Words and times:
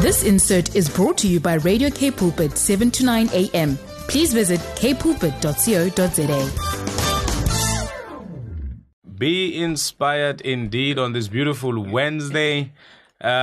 This 0.00 0.22
insert 0.22 0.76
is 0.76 0.88
brought 0.88 1.18
to 1.18 1.26
you 1.26 1.40
by 1.40 1.54
Radio 1.54 1.90
K 1.90 2.12
Pulpit 2.12 2.56
7 2.56 2.88
to 2.92 3.04
9 3.04 3.30
a.m. 3.32 3.76
Please 4.06 4.32
visit 4.32 4.60
kpulpit.co.za. 4.76 6.50
Be 9.18 9.60
inspired 9.60 10.40
indeed 10.42 11.00
on 11.00 11.14
this 11.14 11.26
beautiful 11.26 11.82
Wednesday. 11.82 12.70
Uh, 13.20 13.40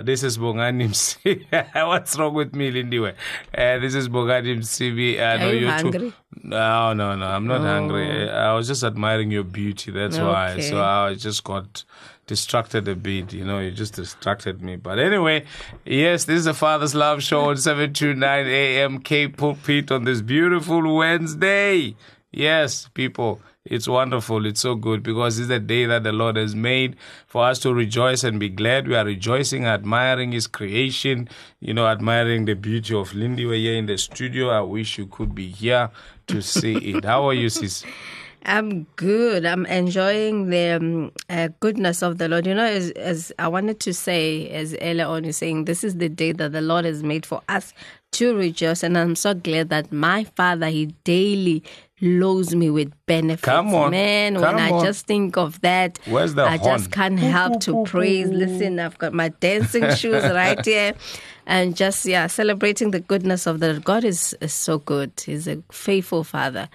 this 0.00 0.22
is 0.22 0.38
Bongani 0.38 0.88
Msibi. 0.88 1.44
What's 1.86 2.18
wrong 2.18 2.32
with 2.32 2.54
me, 2.54 2.70
Lindiwe? 2.72 3.10
Uh, 3.54 3.78
this 3.80 3.94
is 3.94 4.08
Bongani 4.08 4.56
Msibi. 4.56 5.20
I 5.20 5.36
know 5.36 5.48
Are 5.48 5.52
you 5.52 5.60
you're 5.60 5.70
hungry? 5.72 5.98
Too... 5.98 6.14
No, 6.44 6.94
no, 6.94 7.14
no. 7.14 7.26
I'm 7.26 7.46
not 7.46 7.60
hungry. 7.60 8.30
I 8.30 8.54
was 8.54 8.66
just 8.66 8.82
admiring 8.82 9.30
your 9.30 9.44
beauty. 9.44 9.90
That's 9.90 10.16
why. 10.16 10.60
So 10.60 10.82
I 10.82 11.12
just 11.16 11.44
got 11.44 11.84
distracted 12.28 12.86
a 12.86 12.94
bit. 12.94 13.32
You 13.32 13.44
know, 13.44 13.58
you 13.58 13.72
just 13.72 13.94
distracted 13.94 14.62
me. 14.62 14.76
But 14.76 15.00
anyway, 15.00 15.44
yes, 15.84 16.26
this 16.26 16.40
is 16.40 16.44
the 16.44 16.54
Father's 16.54 16.94
Love 16.94 17.22
Show 17.22 17.50
on 17.50 17.56
729 17.56 18.46
AM 18.46 19.00
K 19.00 19.26
Pulpit 19.26 19.90
on 19.90 20.04
this 20.04 20.22
beautiful 20.22 20.94
Wednesday. 20.94 21.96
Yes, 22.30 22.88
people, 22.92 23.40
it's 23.64 23.88
wonderful. 23.88 24.46
It's 24.46 24.60
so 24.60 24.74
good 24.74 25.02
because 25.02 25.38
it's 25.38 25.48
the 25.48 25.58
day 25.58 25.86
that 25.86 26.02
the 26.02 26.12
Lord 26.12 26.36
has 26.36 26.54
made 26.54 26.96
for 27.26 27.44
us 27.44 27.58
to 27.60 27.72
rejoice 27.74 28.22
and 28.22 28.38
be 28.38 28.50
glad. 28.50 28.86
We 28.86 28.94
are 28.94 29.04
rejoicing, 29.04 29.64
admiring 29.64 30.32
His 30.32 30.46
creation, 30.46 31.28
you 31.58 31.74
know, 31.74 31.86
admiring 31.86 32.44
the 32.44 32.54
beauty 32.54 32.94
of 32.94 33.14
Lindy. 33.14 33.46
We're 33.46 33.54
here 33.54 33.76
in 33.76 33.86
the 33.86 33.98
studio. 33.98 34.50
I 34.50 34.60
wish 34.60 34.98
you 34.98 35.06
could 35.06 35.34
be 35.34 35.48
here 35.48 35.90
to 36.26 36.42
see 36.42 36.76
it. 36.76 37.04
How 37.04 37.26
are 37.28 37.34
you, 37.34 37.48
sis? 37.48 37.84
I'm 38.48 38.84
good. 38.96 39.44
I'm 39.44 39.66
enjoying 39.66 40.48
the 40.48 40.70
um, 40.70 41.12
uh, 41.28 41.48
goodness 41.60 42.02
of 42.02 42.16
the 42.16 42.28
Lord. 42.28 42.46
You 42.46 42.54
know, 42.54 42.64
as, 42.64 42.90
as 42.92 43.30
I 43.38 43.46
wanted 43.46 43.78
to 43.80 43.92
say, 43.92 44.48
as 44.48 44.74
earlier 44.80 45.06
on, 45.06 45.24
you're 45.24 45.32
saying, 45.34 45.66
this 45.66 45.84
is 45.84 45.96
the 45.96 46.08
day 46.08 46.32
that 46.32 46.52
the 46.52 46.62
Lord 46.62 46.86
has 46.86 47.02
made 47.02 47.26
for 47.26 47.42
us 47.48 47.74
to 48.12 48.34
rejoice. 48.34 48.82
And 48.82 48.96
I'm 48.96 49.14
so 49.16 49.34
glad 49.34 49.68
that 49.68 49.92
my 49.92 50.24
Father, 50.24 50.68
He 50.68 50.86
daily 51.04 51.62
loads 52.00 52.54
me 52.54 52.70
with 52.70 52.90
benefits. 53.06 53.44
Come 53.44 53.74
on. 53.74 53.90
Man, 53.90 54.34
Come 54.34 54.42
when 54.42 54.58
I 54.58 54.70
on. 54.70 54.82
just 54.84 55.06
think 55.06 55.36
of 55.36 55.60
that, 55.60 55.98
Where's 56.06 56.34
the 56.34 56.44
I 56.44 56.56
horn? 56.56 56.78
just 56.78 56.90
can't 56.90 57.18
help 57.18 57.60
to 57.62 57.84
praise. 57.84 58.28
Listen, 58.30 58.78
I've 58.80 58.96
got 58.98 59.12
my 59.12 59.28
dancing 59.28 59.94
shoes 59.94 60.22
right 60.24 60.64
here. 60.64 60.94
And 61.46 61.74
just, 61.76 62.04
yeah, 62.04 62.26
celebrating 62.28 62.90
the 62.92 63.00
goodness 63.00 63.46
of 63.46 63.60
the 63.60 63.80
God 63.82 64.04
is, 64.04 64.34
is 64.40 64.52
so 64.52 64.78
good. 64.78 65.12
He's 65.24 65.48
a 65.48 65.62
faithful 65.72 66.22
Father. 66.22 66.68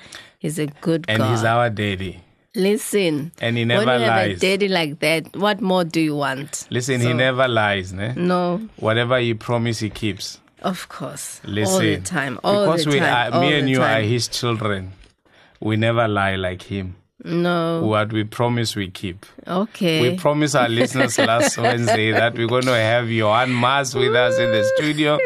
He's 0.44 0.60
a 0.60 0.68
good 0.82 1.08
God, 1.08 1.14
And 1.14 1.20
God. 1.20 1.32
He's 1.32 1.44
our 1.46 1.70
daddy. 1.70 2.20
Listen. 2.54 3.32
And 3.40 3.58
he 3.58 3.64
never 3.64 3.86
when 3.86 4.02
you 4.02 4.06
have 4.06 4.26
a 4.26 4.30
lies. 4.32 4.40
daddy 4.42 4.68
like 4.68 5.00
that, 5.00 5.36
what 5.38 5.62
more 5.62 5.86
do 5.86 6.02
you 6.02 6.16
want? 6.18 6.68
Listen, 6.70 7.00
He 7.00 7.14
never 7.14 7.48
lies. 7.48 7.94
Ne? 7.94 8.14
No, 8.18 8.60
Whatever 8.76 9.20
He 9.20 9.34
promised, 9.34 9.80
He 9.80 9.90
keeps. 9.90 10.40
of 10.62 10.90
course. 10.90 11.40
Listen, 11.46 11.74
all 11.74 11.80
the 11.80 11.98
time. 12.02 12.40
All 12.44 12.66
because 12.66 12.84
the 12.84 12.92
we 12.92 13.00
time. 13.00 13.34
are, 13.34 13.40
me 13.42 13.58
and 13.58 13.70
you 13.70 13.82
are. 13.82 14.02
His 14.02 14.28
children. 14.28 14.92
We 15.62 15.78
never 15.78 16.08
lie 16.10 16.36
like 16.36 16.62
Him. 16.64 16.96
No. 17.24 17.86
What 17.86 18.12
we 18.12 18.24
promise, 18.24 18.76
we 18.76 18.90
keep. 18.90 19.26
Okay. 19.48 20.02
We 20.02 20.18
promised 20.18 20.56
our 20.56 20.68
listeners 20.68 21.18
last 21.18 21.58
Wednesday 21.68 22.12
that 22.12 22.36
we're 22.36 22.48
going 22.48 22.66
to 22.66 22.76
have 22.76 23.10
Johan 23.10 23.52
Mas 23.54 23.96
with 23.96 24.16
us 24.16 24.38
in 24.38 24.52
the 24.52 24.64
studio. 24.76 25.20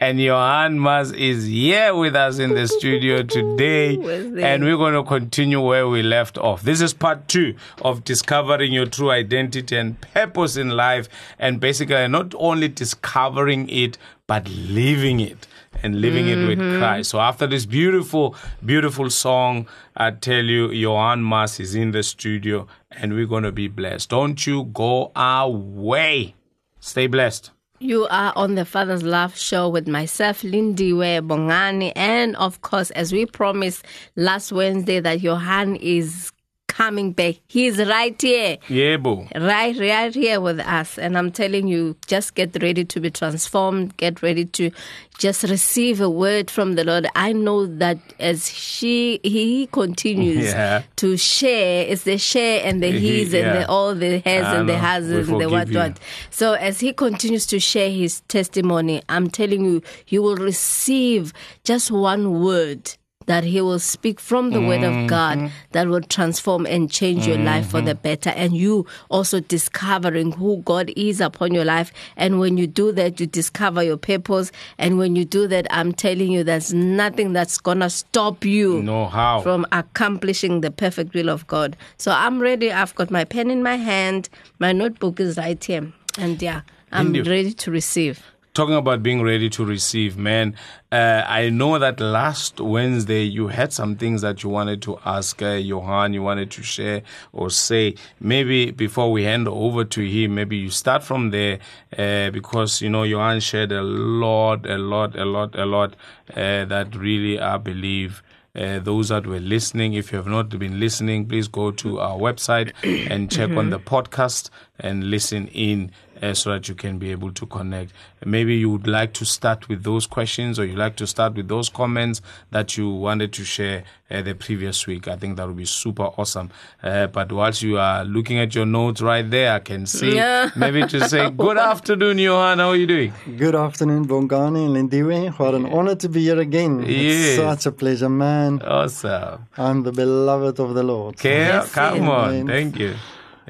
And 0.00 0.20
Johan 0.20 0.80
Mas 0.80 1.12
is 1.12 1.46
here 1.46 1.94
with 1.94 2.16
us 2.16 2.38
in 2.38 2.54
the 2.54 2.66
studio 2.66 3.22
today. 3.22 3.94
And 4.44 4.64
we're 4.64 4.76
going 4.76 4.94
to 4.94 5.04
continue 5.04 5.60
where 5.60 5.88
we 5.88 6.02
left 6.02 6.36
off. 6.38 6.62
This 6.62 6.80
is 6.80 6.92
part 6.92 7.28
two 7.28 7.54
of 7.82 8.04
discovering 8.04 8.72
your 8.72 8.86
true 8.86 9.10
identity 9.10 9.76
and 9.76 10.00
purpose 10.00 10.56
in 10.56 10.70
life. 10.70 11.08
And 11.38 11.60
basically, 11.60 12.06
not 12.08 12.34
only 12.36 12.68
discovering 12.68 13.68
it, 13.68 13.96
but 14.26 14.48
living 14.48 15.20
it 15.20 15.46
and 15.82 16.00
living 16.00 16.28
it 16.28 16.46
with 16.46 16.58
mm-hmm. 16.58 16.78
Christ. 16.78 17.10
So 17.10 17.20
after 17.20 17.46
this 17.46 17.66
beautiful, 17.66 18.34
beautiful 18.64 19.10
song, 19.10 19.66
I 19.96 20.12
tell 20.12 20.44
you, 20.44 20.70
Johan 20.70 21.22
Mas 21.22 21.60
is 21.60 21.74
in 21.74 21.90
the 21.90 22.02
studio 22.02 22.66
and 22.90 23.14
we're 23.14 23.26
going 23.26 23.44
to 23.44 23.52
be 23.52 23.68
blessed. 23.68 24.10
Don't 24.10 24.46
you 24.46 24.64
go 24.64 25.12
away. 25.14 26.34
Stay 26.80 27.06
blessed. 27.06 27.50
You 27.80 28.06
are 28.06 28.32
on 28.36 28.54
the 28.54 28.64
Father's 28.64 29.02
Love 29.02 29.36
Show 29.36 29.68
with 29.68 29.88
myself, 29.88 30.42
Lindiwe 30.42 31.26
Bongani, 31.26 31.92
and 31.96 32.36
of 32.36 32.62
course, 32.62 32.90
as 32.92 33.12
we 33.12 33.26
promised 33.26 33.84
last 34.16 34.52
Wednesday, 34.52 35.00
that 35.00 35.20
Johan 35.20 35.76
is 35.76 36.30
coming 36.76 37.12
back. 37.12 37.36
He's 37.46 37.78
right 37.78 38.20
here. 38.20 38.58
Yeah, 38.68 38.96
boo. 38.96 39.26
right 39.36 39.76
right 39.78 40.14
here 40.14 40.40
with 40.40 40.58
us 40.60 40.98
and 40.98 41.16
i'm 41.18 41.30
telling 41.30 41.66
you 41.68 41.96
just 42.06 42.34
get 42.34 42.50
ready 42.62 42.84
to 42.84 43.00
be 43.00 43.10
transformed 43.10 43.96
get 43.96 44.22
ready 44.22 44.44
to 44.44 44.70
just 45.18 45.42
receive 45.44 46.00
a 46.00 46.08
word 46.10 46.50
from 46.50 46.74
the 46.74 46.84
lord 46.84 47.06
i 47.14 47.32
know 47.32 47.66
that 47.66 47.98
as 48.18 48.50
she 48.50 49.20
he 49.22 49.66
continues 49.80 50.44
Yeah. 50.54 50.82
to 50.96 51.16
share 51.16 51.86
it's 51.86 52.02
the 52.02 52.18
share 52.18 52.60
and 52.64 52.82
the 52.82 52.90
He- 52.90 52.98
he's 53.18 53.32
and 53.34 53.44
yeah. 53.46 53.58
the 53.60 53.68
all 53.68 53.94
the 53.94 54.18
has 54.20 54.46
and 54.58 54.68
the 54.68 54.76
has 54.78 55.08
and 55.10 55.40
the 55.40 55.48
what 55.48 55.68
you. 55.68 55.78
what 55.78 56.00
so 56.30 56.54
as 56.54 56.80
he 56.80 56.92
continues 56.92 57.46
to 57.46 57.60
share 57.60 57.90
his 57.90 58.20
testimony 58.22 59.02
i'm 59.08 59.28
telling 59.30 59.64
you 59.64 59.82
you 60.08 60.22
will 60.22 60.36
receive 60.36 61.32
just 61.64 61.90
one 61.90 62.40
word 62.42 62.82
that 63.26 63.44
he 63.44 63.60
will 63.60 63.78
speak 63.78 64.20
from 64.20 64.50
the 64.50 64.60
word 64.60 64.80
Mm-hmm. 64.80 65.04
of 65.04 65.08
God 65.08 65.50
that 65.72 65.88
will 65.88 66.00
transform 66.02 66.66
and 66.66 66.90
change 66.90 67.26
your 67.26 67.38
life 67.38 67.70
for 67.70 67.80
the 67.80 67.94
better. 67.94 68.30
And 68.30 68.56
you 68.56 68.86
also 69.08 69.40
discovering 69.40 70.32
who 70.32 70.58
God 70.64 70.90
is 70.96 71.20
upon 71.20 71.54
your 71.54 71.64
life. 71.64 71.92
And 72.16 72.38
when 72.40 72.58
you 72.58 72.66
do 72.66 72.92
that, 72.92 73.20
you 73.20 73.26
discover 73.26 73.82
your 73.82 73.96
purpose. 73.96 74.50
And 74.78 74.98
when 74.98 75.14
you 75.16 75.24
do 75.24 75.46
that, 75.46 75.66
I'm 75.70 75.92
telling 75.92 76.30
you, 76.32 76.44
there's 76.44 76.74
nothing 76.74 77.32
that's 77.32 77.58
going 77.58 77.80
to 77.80 77.90
stop 77.90 78.44
you 78.44 78.82
No, 78.82 79.06
how? 79.06 79.40
from 79.42 79.64
accomplishing 79.72 80.60
the 80.60 80.70
perfect 80.70 81.14
will 81.14 81.30
of 81.30 81.46
God. 81.46 81.76
So 81.96 82.10
I'm 82.12 82.40
ready. 82.40 82.72
I've 82.72 82.94
got 82.94 83.10
my 83.10 83.24
pen 83.24 83.50
in 83.50 83.62
my 83.62 83.76
hand. 83.76 84.28
My 84.58 84.72
notebook 84.72 85.20
is 85.20 85.36
right 85.38 85.62
here. 85.62 85.92
And 86.18 86.40
yeah, 86.42 86.62
I'm 86.92 87.12
ready 87.12 87.52
to 87.52 87.70
receive. 87.70 88.22
Talking 88.54 88.76
about 88.76 89.02
being 89.02 89.20
ready 89.20 89.50
to 89.50 89.64
receive, 89.64 90.16
man. 90.16 90.54
Uh, 90.92 91.24
I 91.26 91.50
know 91.50 91.76
that 91.80 91.98
last 91.98 92.60
Wednesday 92.60 93.24
you 93.24 93.48
had 93.48 93.72
some 93.72 93.96
things 93.96 94.22
that 94.22 94.44
you 94.44 94.48
wanted 94.48 94.80
to 94.82 94.96
ask 95.04 95.42
uh, 95.42 95.54
Johan, 95.54 96.14
you 96.14 96.22
wanted 96.22 96.52
to 96.52 96.62
share 96.62 97.02
or 97.32 97.50
say. 97.50 97.96
Maybe 98.20 98.70
before 98.70 99.10
we 99.10 99.24
hand 99.24 99.48
over 99.48 99.82
to 99.84 100.08
him, 100.08 100.36
maybe 100.36 100.56
you 100.56 100.70
start 100.70 101.02
from 101.02 101.30
there 101.32 101.58
uh, 101.98 102.30
because 102.30 102.80
you 102.80 102.88
know 102.88 103.02
Johan 103.02 103.40
shared 103.40 103.72
a 103.72 103.82
lot, 103.82 104.70
a 104.70 104.78
lot, 104.78 105.16
a 105.16 105.24
lot, 105.24 105.58
a 105.58 105.66
lot 105.66 105.96
uh, 106.36 106.64
that 106.64 106.94
really 106.94 107.40
I 107.40 107.56
believe. 107.56 108.22
Uh, 108.56 108.78
those 108.78 109.08
that 109.08 109.26
were 109.26 109.40
listening, 109.40 109.94
if 109.94 110.12
you 110.12 110.16
have 110.16 110.28
not 110.28 110.48
been 110.60 110.78
listening, 110.78 111.26
please 111.26 111.48
go 111.48 111.72
to 111.72 111.98
our 111.98 112.16
website 112.16 112.72
and 113.10 113.28
check 113.28 113.50
on 113.50 113.70
the 113.70 113.80
podcast 113.80 114.48
and 114.78 115.10
listen 115.10 115.48
in 115.48 115.90
uh, 116.24 116.34
so 116.34 116.50
that 116.52 116.68
you 116.68 116.74
can 116.74 116.98
be 116.98 117.10
able 117.10 117.30
to 117.32 117.46
connect. 117.46 117.92
Maybe 118.24 118.56
you 118.56 118.70
would 118.70 118.86
like 118.86 119.12
to 119.14 119.24
start 119.24 119.68
with 119.68 119.82
those 119.82 120.06
questions 120.06 120.58
or 120.58 120.64
you 120.64 120.76
like 120.76 120.96
to 120.96 121.06
start 121.06 121.34
with 121.34 121.48
those 121.48 121.68
comments 121.68 122.20
that 122.50 122.76
you 122.78 122.88
wanted 123.06 123.32
to 123.34 123.44
share 123.44 123.84
uh, 124.10 124.22
the 124.22 124.34
previous 124.34 124.86
week. 124.86 125.08
I 125.08 125.16
think 125.16 125.36
that 125.36 125.46
would 125.46 125.56
be 125.56 125.64
super 125.66 126.04
awesome. 126.20 126.50
Uh, 126.82 127.06
but 127.08 127.30
whilst 127.32 127.62
you 127.62 127.78
are 127.78 128.04
looking 128.04 128.38
at 128.38 128.54
your 128.54 128.66
notes 128.66 129.00
right 129.02 129.28
there, 129.28 129.52
I 129.54 129.58
can 129.60 129.86
see 129.86 130.14
Yeah. 130.16 130.50
maybe 130.56 130.86
to 130.86 131.08
say, 131.08 131.30
Good 131.46 131.58
afternoon, 131.58 132.18
Johan. 132.18 132.58
How 132.58 132.68
are 132.70 132.76
you 132.76 132.86
doing? 132.86 133.12
Good 133.36 133.54
afternoon, 133.54 134.06
Bongani 134.06 134.62
and 134.66 134.90
Lindiwe. 134.90 135.38
What 135.38 135.54
an 135.54 135.66
honor 135.66 135.96
to 135.96 136.08
be 136.08 136.22
here 136.22 136.40
again. 136.40 136.82
Yes. 136.86 137.38
It's 137.38 137.42
such 137.42 137.66
a 137.66 137.72
pleasure, 137.72 138.08
man. 138.08 138.62
Awesome. 138.62 139.46
I'm 139.58 139.82
the 139.82 139.92
beloved 139.92 140.58
of 140.60 140.74
the 140.74 140.82
Lord. 140.82 141.16
Okay, 141.16 141.38
Yes, 141.40 141.72
come 141.72 141.96
yes. 141.96 142.08
on. 142.08 142.46
Thank 142.46 142.78
you. 142.78 142.94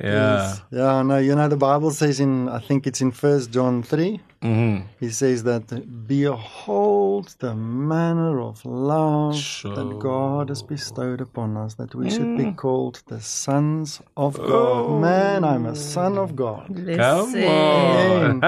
Yeah. 0.03 0.57
Yeah, 0.71 1.03
no, 1.03 1.19
you 1.19 1.35
know, 1.35 1.49
the 1.49 1.57
Bible 1.57 1.91
says 1.91 2.21
in, 2.21 2.49
I 2.49 2.59
think 2.59 2.87
it's 2.87 3.01
in 3.01 3.13
First 3.13 3.51
John 3.53 3.83
3, 3.83 4.21
Mm-hmm. 4.45 4.87
he 5.01 5.09
says 5.11 5.43
that, 5.45 5.67
Behold 6.07 7.35
the 7.39 7.55
manner 7.55 8.41
of 8.41 8.65
love 8.65 9.37
Sure. 9.37 9.75
that 9.75 9.99
God 9.99 10.51
has 10.51 10.63
bestowed 10.63 11.21
upon 11.23 11.57
us, 11.57 11.75
that 11.75 11.95
we 11.95 12.11
should 12.11 12.37
be 12.37 12.53
called 12.53 13.03
the 13.07 13.21
sons 13.21 14.01
of 14.17 14.37
God. 14.37 14.51
Oh. 14.51 14.99
Man, 15.01 15.45
I'm 15.45 15.65
a 15.67 15.75
son 15.75 16.19
of 16.19 16.37
God. 16.37 16.67
Come 16.69 17.35
on. 17.37 18.41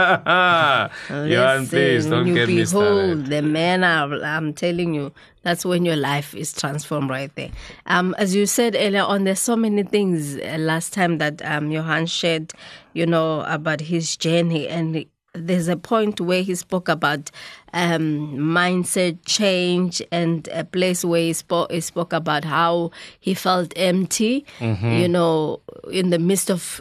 Johan, 1.29 1.67
please 1.67 2.07
Listen, 2.07 2.11
don't 2.11 2.19
when 2.25 2.27
you 2.29 2.35
get 2.35 2.49
me 2.49 2.65
started. 2.65 2.91
behold 2.91 3.27
the 3.27 3.43
manner, 3.43 4.21
I'm 4.23 4.53
telling 4.53 4.95
you, 4.95 5.13
that's 5.43 5.65
when 5.65 5.85
your 5.85 5.97
life 5.97 6.35
is 6.35 6.53
transformed 6.53 7.09
right 7.09 7.35
there. 7.37 7.51
Um, 7.87 8.15
as 8.19 8.35
you 8.35 8.47
said 8.47 8.75
earlier 8.79 9.03
on, 9.03 9.25
there's 9.25 9.41
so 9.41 9.57
many 9.57 9.83
things 9.85 10.37
uh, 10.37 10.57
last 10.59 10.93
time 10.93 11.19
that 11.19 11.41
um, 11.45 11.71
Johan 11.71 12.07
shared, 12.07 12.53
you 12.95 13.07
know, 13.07 13.41
about 13.43 13.81
his 13.81 14.17
journey. 14.17 14.67
And 14.69 15.07
there's 15.37 15.69
a 15.69 15.77
point 15.77 16.21
where 16.21 16.43
he 16.43 16.55
spoke 16.55 16.89
about 16.89 17.31
um, 17.73 18.37
mindset 18.39 19.19
change 19.25 20.01
and 20.11 20.49
a 20.49 20.65
place 20.65 21.05
where 21.05 21.21
he 21.21 21.33
spoke, 21.33 21.71
he 21.71 21.81
spoke 21.81 22.13
about 22.13 22.45
how 22.45 22.91
he 23.21 23.35
felt 23.35 23.73
empty, 23.77 24.45
Mm-hmm. 24.59 24.93
you 24.93 25.09
know, 25.09 25.61
in 25.91 26.11
the 26.11 26.19
midst 26.19 26.51
of 26.51 26.81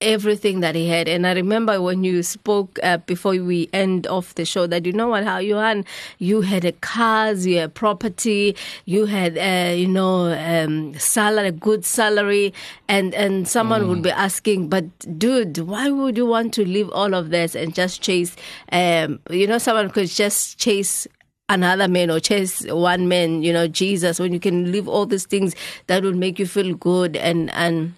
everything 0.00 0.60
that 0.60 0.74
he 0.74 0.88
had. 0.88 1.08
And 1.08 1.26
I 1.26 1.32
remember 1.32 1.80
when 1.82 2.04
you 2.04 2.22
spoke 2.22 2.78
uh, 2.82 2.98
before 2.98 3.32
we 3.32 3.68
end 3.72 4.06
off 4.06 4.34
the 4.34 4.44
show 4.44 4.66
that 4.66 4.86
you 4.86 4.92
know 4.92 5.08
what, 5.08 5.24
how 5.24 5.38
Johan, 5.38 5.84
you 6.18 6.42
had 6.42 6.64
a 6.64 6.72
cars, 6.72 7.46
you 7.46 7.58
had 7.58 7.74
property, 7.74 8.54
you 8.84 9.06
had 9.06 9.36
uh, 9.36 9.74
you 9.74 9.88
know 9.88 10.32
um, 10.32 10.94
salary, 10.98 11.50
good 11.50 11.84
salary, 11.84 12.54
and 12.88 13.14
and 13.14 13.48
someone 13.48 13.82
mm. 13.82 13.88
would 13.88 14.02
be 14.02 14.10
asking, 14.10 14.68
but 14.68 15.18
dude, 15.18 15.58
why 15.58 15.90
would 15.90 16.16
you 16.16 16.26
want 16.26 16.54
to 16.54 16.64
leave 16.64 16.90
all 16.90 17.14
of 17.14 17.30
this 17.30 17.54
and 17.54 17.74
just 17.74 18.00
chase? 18.00 18.36
Um, 18.70 19.20
you 19.30 19.46
know, 19.46 19.58
someone 19.58 19.90
could 19.90 20.08
just 20.08 20.58
chase 20.58 21.06
another 21.48 21.88
man 21.88 22.10
or 22.10 22.20
chase 22.20 22.64
one 22.66 23.08
man, 23.08 23.42
you 23.42 23.52
know, 23.52 23.66
Jesus, 23.66 24.20
when 24.20 24.32
you 24.32 24.40
can 24.40 24.70
leave 24.70 24.86
all 24.86 25.06
these 25.06 25.26
things 25.26 25.54
that 25.86 26.02
would 26.02 26.16
make 26.16 26.38
you 26.38 26.46
feel 26.46 26.74
good 26.74 27.16
and 27.16 27.50
and 27.52 27.94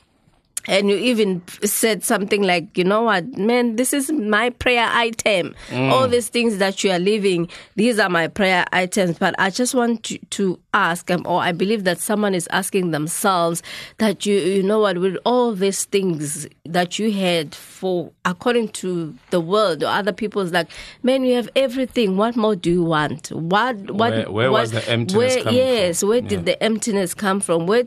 and 0.68 0.90
you 0.90 0.96
even 0.96 1.42
said 1.64 2.04
something 2.04 2.42
like, 2.42 2.76
you 2.76 2.84
know 2.84 3.02
what, 3.02 3.26
man, 3.36 3.76
this 3.76 3.92
is 3.92 4.12
my 4.12 4.50
prayer 4.50 4.88
item. 4.92 5.54
Mm. 5.68 5.90
All 5.90 6.06
these 6.06 6.28
things 6.28 6.58
that 6.58 6.84
you 6.84 6.90
are 6.90 6.98
living, 6.98 7.48
these 7.76 7.98
are 7.98 8.10
my 8.10 8.28
prayer 8.28 8.66
items. 8.72 9.18
But 9.18 9.34
I 9.38 9.50
just 9.50 9.74
want 9.74 10.04
to, 10.04 10.18
to 10.18 10.58
ask, 10.74 11.10
um, 11.10 11.22
or 11.26 11.40
I 11.40 11.52
believe 11.52 11.84
that 11.84 11.98
someone 11.98 12.34
is 12.34 12.46
asking 12.50 12.90
themselves 12.90 13.62
that 13.98 14.26
you, 14.26 14.36
you 14.36 14.62
know 14.62 14.80
what, 14.80 14.98
with 14.98 15.16
all 15.24 15.54
these 15.54 15.86
things 15.86 16.46
that 16.66 16.98
you 16.98 17.10
had 17.10 17.54
for, 17.54 18.12
according 18.24 18.68
to 18.68 19.14
the 19.30 19.40
world 19.40 19.82
or 19.82 19.88
other 19.88 20.12
people's, 20.12 20.52
like, 20.52 20.68
man, 21.02 21.24
you 21.24 21.34
have 21.36 21.48
everything. 21.56 22.16
What 22.16 22.36
more 22.36 22.54
do 22.54 22.70
you 22.70 22.84
want? 22.84 23.32
What, 23.32 23.76
what, 23.90 24.12
where, 24.12 24.30
where 24.30 24.52
what, 24.52 24.60
was 24.60 24.70
the 24.72 24.88
emptiness 24.88 25.44
where, 25.44 25.52
Yes, 25.54 26.00
from? 26.00 26.10
where 26.10 26.18
yeah. 26.18 26.28
did 26.28 26.44
the 26.44 26.62
emptiness 26.62 27.14
come 27.14 27.40
from? 27.40 27.66
Where, 27.66 27.84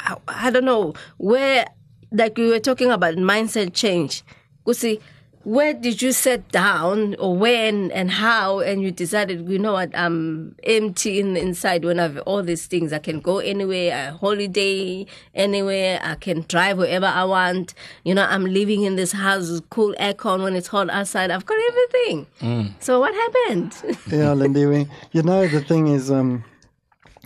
I, 0.00 0.16
I 0.26 0.50
don't 0.50 0.64
know, 0.64 0.94
where 1.18 1.66
like 2.12 2.36
we 2.36 2.48
were 2.48 2.60
talking 2.60 2.90
about 2.90 3.14
mindset 3.16 3.72
change. 3.74 4.22
You 4.66 4.74
see, 4.74 5.00
where 5.44 5.74
did 5.74 6.00
you 6.00 6.12
sit 6.12 6.48
down 6.52 7.16
or 7.16 7.36
when 7.36 7.90
and 7.90 8.12
how 8.12 8.60
and 8.60 8.80
you 8.80 8.92
decided 8.92 9.48
you 9.48 9.58
know 9.58 9.72
what 9.72 9.90
i'm 9.96 10.54
empty 10.62 11.18
in 11.18 11.36
inside 11.36 11.84
when 11.84 11.98
i 11.98 12.02
have 12.02 12.18
all 12.18 12.42
these 12.44 12.66
things 12.66 12.92
i 12.92 12.98
can 12.98 13.18
go 13.18 13.38
anywhere 13.38 14.08
a 14.08 14.12
holiday 14.12 15.04
anywhere 15.34 15.98
i 16.04 16.14
can 16.14 16.42
drive 16.42 16.78
wherever 16.78 17.06
i 17.06 17.24
want 17.24 17.74
you 18.04 18.14
know 18.14 18.24
i'm 18.30 18.44
living 18.44 18.82
in 18.82 18.94
this 18.94 19.10
house 19.10 19.50
with 19.50 19.68
cool 19.68 19.92
aircon 19.98 20.44
when 20.44 20.54
it's 20.54 20.68
hot 20.68 20.88
outside 20.90 21.30
i've 21.32 21.44
got 21.44 21.58
everything 21.70 22.26
mm. 22.40 22.72
so 22.80 23.00
what 23.00 23.12
happened 23.12 23.74
yeah 24.12 24.32
lindy 24.32 24.88
you 25.10 25.22
know 25.22 25.48
the 25.48 25.60
thing 25.60 25.88
is 25.88 26.08
um 26.08 26.44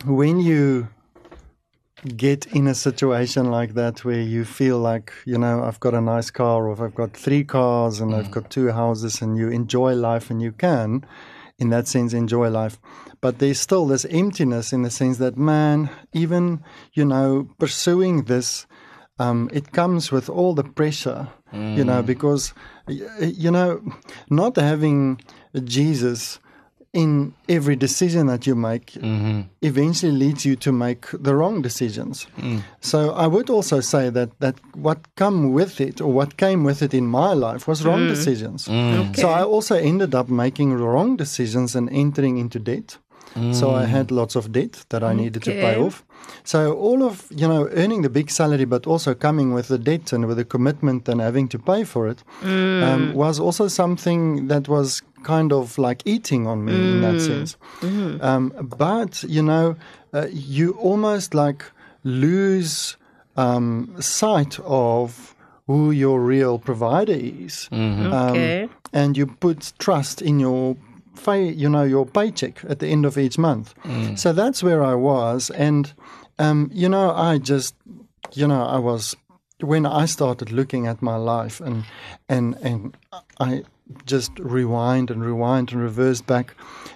when 0.06 0.40
you 0.40 0.88
get 2.06 2.46
in 2.46 2.66
a 2.66 2.74
situation 2.74 3.50
like 3.50 3.74
that 3.74 4.04
where 4.04 4.20
you 4.20 4.44
feel 4.44 4.78
like, 4.78 5.12
you 5.24 5.38
know, 5.38 5.62
I've 5.62 5.80
got 5.80 5.94
a 5.94 6.00
nice 6.00 6.30
car 6.30 6.68
or 6.68 6.72
if 6.72 6.80
I've 6.80 6.94
got 6.94 7.16
three 7.16 7.44
cars 7.44 8.00
and 8.00 8.12
mm. 8.12 8.18
I've 8.18 8.30
got 8.30 8.50
two 8.50 8.70
houses 8.70 9.20
and 9.22 9.36
you 9.36 9.48
enjoy 9.48 9.94
life 9.94 10.30
and 10.30 10.40
you 10.40 10.52
can, 10.52 11.04
in 11.58 11.70
that 11.70 11.88
sense, 11.88 12.12
enjoy 12.12 12.48
life. 12.50 12.78
But 13.20 13.38
there's 13.38 13.60
still 13.60 13.86
this 13.86 14.04
emptiness 14.06 14.72
in 14.72 14.82
the 14.82 14.90
sense 14.90 15.18
that, 15.18 15.36
man, 15.36 15.90
even, 16.12 16.62
you 16.92 17.04
know, 17.04 17.48
pursuing 17.58 18.24
this, 18.24 18.66
um, 19.18 19.50
it 19.52 19.72
comes 19.72 20.12
with 20.12 20.28
all 20.28 20.54
the 20.54 20.64
pressure, 20.64 21.28
mm. 21.52 21.76
you 21.76 21.84
know, 21.84 22.02
mm. 22.02 22.06
because, 22.06 22.52
you 22.86 23.50
know, 23.50 23.82
not 24.30 24.56
having 24.56 25.20
Jesus 25.64 26.38
in 26.96 27.34
every 27.46 27.76
decision 27.76 28.26
that 28.26 28.46
you 28.46 28.54
make 28.54 28.92
mm-hmm. 28.92 29.42
eventually 29.60 30.12
leads 30.12 30.46
you 30.46 30.56
to 30.56 30.72
make 30.72 31.04
the 31.12 31.34
wrong 31.34 31.60
decisions. 31.60 32.26
Mm. 32.38 32.62
So 32.80 33.10
I 33.10 33.26
would 33.26 33.50
also 33.50 33.80
say 33.80 34.08
that 34.08 34.30
that 34.40 34.56
what 34.74 35.14
come 35.14 35.52
with 35.52 35.78
it 35.78 36.00
or 36.00 36.10
what 36.10 36.38
came 36.38 36.64
with 36.64 36.80
it 36.80 36.94
in 36.94 37.06
my 37.06 37.34
life 37.34 37.68
was 37.68 37.84
wrong 37.84 38.06
mm. 38.06 38.08
decisions. 38.08 38.66
Mm. 38.66 39.10
Okay. 39.10 39.20
So 39.20 39.28
I 39.28 39.42
also 39.42 39.76
ended 39.76 40.14
up 40.14 40.30
making 40.30 40.72
wrong 40.72 41.16
decisions 41.16 41.76
and 41.76 41.90
entering 41.90 42.38
into 42.38 42.58
debt. 42.58 42.96
So 43.52 43.74
I 43.74 43.84
had 43.84 44.10
lots 44.10 44.34
of 44.34 44.52
debt 44.52 44.84
that 44.88 45.02
I 45.02 45.12
needed 45.12 45.42
okay. 45.42 45.56
to 45.56 45.60
pay 45.60 45.76
off. 45.76 46.04
So 46.44 46.72
all 46.74 47.02
of 47.02 47.26
you 47.30 47.46
know 47.46 47.68
earning 47.72 48.02
the 48.02 48.08
big 48.08 48.30
salary, 48.30 48.64
but 48.64 48.86
also 48.86 49.14
coming 49.14 49.52
with 49.52 49.68
the 49.68 49.78
debt 49.78 50.12
and 50.12 50.26
with 50.26 50.38
the 50.38 50.44
commitment 50.44 51.08
and 51.08 51.20
having 51.20 51.48
to 51.48 51.58
pay 51.58 51.84
for 51.84 52.08
it, 52.08 52.22
mm. 52.40 52.82
um, 52.82 53.14
was 53.14 53.38
also 53.38 53.68
something 53.68 54.48
that 54.48 54.68
was 54.68 55.02
kind 55.22 55.52
of 55.52 55.76
like 55.76 56.02
eating 56.04 56.46
on 56.46 56.64
me 56.64 56.72
mm. 56.72 56.92
in 56.92 57.00
that 57.02 57.14
mm. 57.16 57.26
sense. 57.26 57.56
Mm-hmm. 57.80 58.24
Um, 58.24 58.52
but 58.62 59.22
you 59.24 59.42
know, 59.42 59.76
uh, 60.12 60.26
you 60.30 60.72
almost 60.72 61.34
like 61.34 61.64
lose 62.04 62.96
um, 63.36 63.94
sight 64.00 64.58
of 64.60 65.34
who 65.66 65.90
your 65.90 66.20
real 66.20 66.58
provider 66.58 67.12
is, 67.12 67.68
mm-hmm. 67.72 68.12
Um, 68.12 68.30
okay. 68.30 68.68
and 68.92 69.16
you 69.16 69.26
put 69.26 69.72
trust 69.78 70.22
in 70.22 70.38
your 70.38 70.76
you 71.26 71.68
know 71.68 71.82
your 71.82 72.06
paycheck 72.06 72.64
at 72.68 72.78
the 72.78 72.88
end 72.88 73.04
of 73.04 73.18
each 73.18 73.38
month. 73.38 73.74
Mm. 73.82 74.18
So 74.18 74.32
that's 74.32 74.62
where 74.62 74.82
I 74.82 74.94
was, 74.94 75.50
and 75.50 75.92
um, 76.38 76.70
you 76.72 76.88
know 76.88 77.12
I 77.12 77.38
just 77.38 77.74
you 78.32 78.46
know 78.46 78.64
I 78.64 78.78
was 78.78 79.16
when 79.60 79.86
I 79.86 80.04
started 80.06 80.52
looking 80.52 80.86
at 80.86 81.02
my 81.02 81.16
life 81.16 81.60
and 81.60 81.84
and 82.28 82.56
and 82.62 82.96
I 83.40 83.64
just 84.04 84.38
rewind 84.38 85.10
and 85.10 85.24
rewind 85.24 85.72
and 85.72 85.80
reverse 85.80 86.20
back 86.20 86.54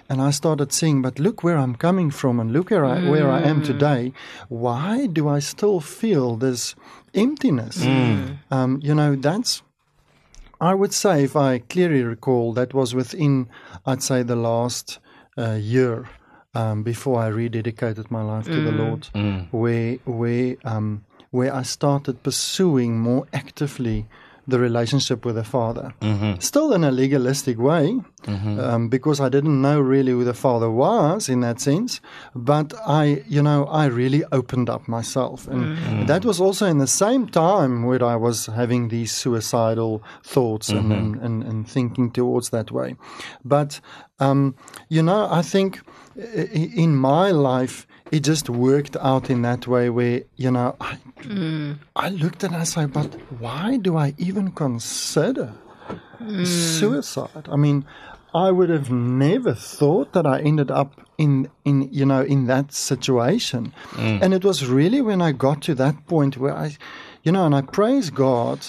and 0.09 0.21
I 0.21 0.31
started 0.31 0.73
seeing 0.73 1.01
but 1.01 1.19
look 1.19 1.41
where 1.41 1.57
I'm 1.57 1.75
coming 1.75 2.11
from 2.11 2.39
and 2.39 2.51
look 2.51 2.69
where 2.69 2.85
I 2.85 2.97
mm. 2.97 3.09
where 3.09 3.29
I 3.29 3.41
am 3.41 3.61
mm. 3.61 3.65
today 3.65 4.13
why 4.49 5.07
do 5.07 5.29
I 5.29 5.39
still 5.39 5.79
feel 5.79 6.35
this 6.35 6.75
emptiness 7.13 7.77
mm. 7.77 8.37
um, 8.51 8.79
you 8.83 8.93
know 8.93 9.15
that's 9.15 9.63
I 10.61 10.75
would 10.75 10.93
say 10.93 11.23
if 11.23 11.35
I 11.35 11.57
clearly 11.57 12.03
recall 12.03 12.53
that 12.53 12.73
was 12.73 12.93
within 12.93 13.49
I'd 13.85 14.03
say 14.03 14.21
the 14.21 14.35
last 14.35 14.99
uh, 15.37 15.53
year 15.53 16.07
um, 16.53 16.83
before 16.83 17.19
I 17.19 17.31
rededicated 17.31 18.11
my 18.11 18.21
life 18.21 18.45
to 18.45 18.51
mm. 18.51 18.65
the 18.65 18.71
Lord 18.71 19.01
mm. 19.15 19.47
where 19.51 19.95
where 20.05 20.55
um, 20.63 21.03
where 21.31 21.53
I 21.53 21.63
started 21.63 22.21
pursuing 22.21 22.99
more 22.99 23.25
actively 23.33 24.05
the 24.47 24.59
relationship 24.59 25.25
with 25.25 25.35
the 25.35 25.43
Father. 25.43 25.93
Mm-hmm. 26.01 26.39
Still 26.39 26.73
in 26.73 26.83
a 26.83 26.91
legalistic 26.91 27.57
way, 27.59 27.99
mm-hmm. 28.23 28.59
um, 28.59 28.89
because 28.89 29.19
I 29.19 29.29
didn't 29.29 29.61
know 29.61 29.79
really 29.79 30.11
who 30.11 30.23
the 30.23 30.33
Father 30.33 30.69
was 30.69 31.29
in 31.29 31.41
that 31.41 31.59
sense. 31.59 32.01
But 32.35 32.73
I, 32.85 33.23
you 33.27 33.41
know, 33.41 33.65
I 33.65 33.85
really 33.85 34.23
opened 34.31 34.69
up 34.69 34.87
myself. 34.87 35.47
And 35.47 35.77
mm-hmm. 35.77 36.05
that 36.07 36.25
was 36.25 36.41
also 36.41 36.65
in 36.65 36.79
the 36.79 36.87
same 36.87 37.27
time 37.27 37.83
where 37.83 38.03
I 38.03 38.15
was 38.15 38.47
having 38.47 38.89
these 38.89 39.11
suicidal 39.11 40.03
thoughts 40.23 40.69
and, 40.69 40.91
and, 40.91 41.15
mm-hmm. 41.15 41.25
and, 41.25 41.43
and, 41.43 41.69
thinking 41.69 42.11
towards 42.11 42.49
that 42.49 42.71
way. 42.71 42.95
But, 43.45 43.79
um, 44.19 44.55
you 44.89 45.03
know, 45.03 45.27
I 45.31 45.41
think 45.41 45.81
in 46.15 46.95
my 46.95 47.31
life, 47.31 47.87
it 48.11 48.19
just 48.19 48.49
worked 48.49 48.97
out 48.97 49.29
in 49.29 49.41
that 49.43 49.67
way 49.67 49.89
where, 49.89 50.23
you 50.35 50.51
know, 50.51 50.75
I, 50.81 50.97
mm. 51.21 51.77
I 51.95 52.09
looked 52.09 52.43
and 52.43 52.55
I 52.55 52.65
said, 52.65 52.91
but 52.91 53.13
why 53.39 53.77
do 53.77 53.97
I 53.97 54.13
even 54.17 54.51
consider 54.51 55.53
mm. 56.19 56.45
suicide? 56.45 57.47
I 57.49 57.55
mean, 57.55 57.85
I 58.33 58.51
would 58.51 58.69
have 58.69 58.91
never 58.91 59.53
thought 59.53 60.11
that 60.11 60.25
I 60.25 60.41
ended 60.41 60.71
up 60.71 61.07
in, 61.17 61.49
in 61.63 61.89
you 61.91 62.05
know, 62.05 62.21
in 62.21 62.47
that 62.47 62.73
situation. 62.73 63.73
Mm. 63.91 64.21
And 64.21 64.33
it 64.33 64.43
was 64.43 64.65
really 64.65 65.01
when 65.01 65.21
I 65.21 65.31
got 65.31 65.61
to 65.63 65.75
that 65.75 66.05
point 66.07 66.37
where 66.37 66.55
I, 66.55 66.77
you 67.23 67.31
know, 67.31 67.45
and 67.45 67.55
I 67.55 67.61
praise 67.61 68.09
God 68.09 68.59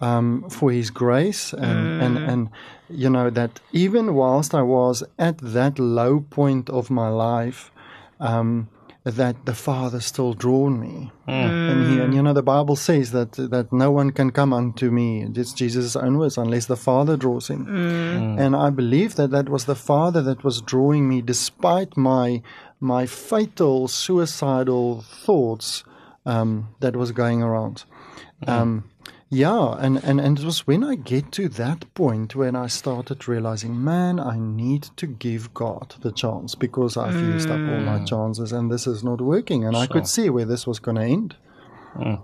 um, 0.00 0.48
for 0.50 0.70
His 0.70 0.90
grace 0.90 1.52
and, 1.52 2.02
and, 2.02 2.18
mm. 2.18 2.28
and, 2.28 2.50
you 2.88 3.10
know, 3.10 3.28
that 3.30 3.58
even 3.72 4.14
whilst 4.14 4.54
I 4.54 4.62
was 4.62 5.02
at 5.18 5.38
that 5.38 5.80
low 5.80 6.20
point 6.20 6.70
of 6.70 6.90
my 6.90 7.08
life, 7.08 7.72
um, 8.20 8.68
that 9.04 9.44
the 9.44 9.54
Father 9.54 10.00
still 10.00 10.32
drawn 10.32 10.80
me. 10.80 11.12
Mm. 11.28 11.70
And, 11.70 11.86
he, 11.90 12.00
and 12.00 12.14
you 12.14 12.22
know, 12.22 12.32
the 12.32 12.42
Bible 12.42 12.74
says 12.74 13.12
that 13.12 13.32
that 13.32 13.70
no 13.70 13.90
one 13.90 14.10
can 14.10 14.30
come 14.30 14.52
unto 14.52 14.90
me. 14.90 15.22
It's 15.22 15.52
Jesus' 15.52 15.94
own 15.94 16.16
words, 16.16 16.38
unless 16.38 16.66
the 16.66 16.76
Father 16.76 17.16
draws 17.16 17.48
him. 17.48 17.66
Mm. 17.66 18.40
And 18.40 18.56
I 18.56 18.70
believe 18.70 19.16
that 19.16 19.30
that 19.30 19.50
was 19.50 19.66
the 19.66 19.74
Father 19.74 20.22
that 20.22 20.42
was 20.42 20.62
drawing 20.62 21.08
me, 21.08 21.20
despite 21.20 21.96
my 21.96 22.42
my 22.80 23.04
fatal 23.04 23.88
suicidal 23.88 25.02
thoughts 25.02 25.84
um, 26.24 26.74
that 26.80 26.96
was 26.96 27.12
going 27.12 27.42
around. 27.42 27.84
Mm. 28.42 28.48
Um, 28.48 28.84
yeah, 29.34 29.76
and, 29.78 30.02
and, 30.04 30.20
and 30.20 30.38
it 30.38 30.44
was 30.44 30.66
when 30.66 30.84
I 30.84 30.94
get 30.94 31.32
to 31.32 31.48
that 31.50 31.92
point 31.94 32.36
when 32.36 32.54
I 32.54 32.68
started 32.68 33.26
realizing, 33.26 33.82
man, 33.82 34.20
I 34.20 34.38
need 34.38 34.84
to 34.96 35.06
give 35.06 35.52
God 35.52 35.96
the 36.00 36.12
chance 36.12 36.54
because 36.54 36.96
I've 36.96 37.14
mm. 37.14 37.32
used 37.32 37.50
up 37.50 37.58
all 37.58 37.80
my 37.80 37.98
mm. 37.98 38.06
chances 38.06 38.52
and 38.52 38.70
this 38.70 38.86
is 38.86 39.02
not 39.02 39.20
working. 39.20 39.64
And 39.64 39.74
sure. 39.74 39.82
I 39.82 39.86
could 39.86 40.06
see 40.06 40.30
where 40.30 40.44
this 40.44 40.66
was 40.66 40.78
going 40.78 40.96
to 40.96 41.02
end. 41.02 41.36
Mm. 41.96 42.22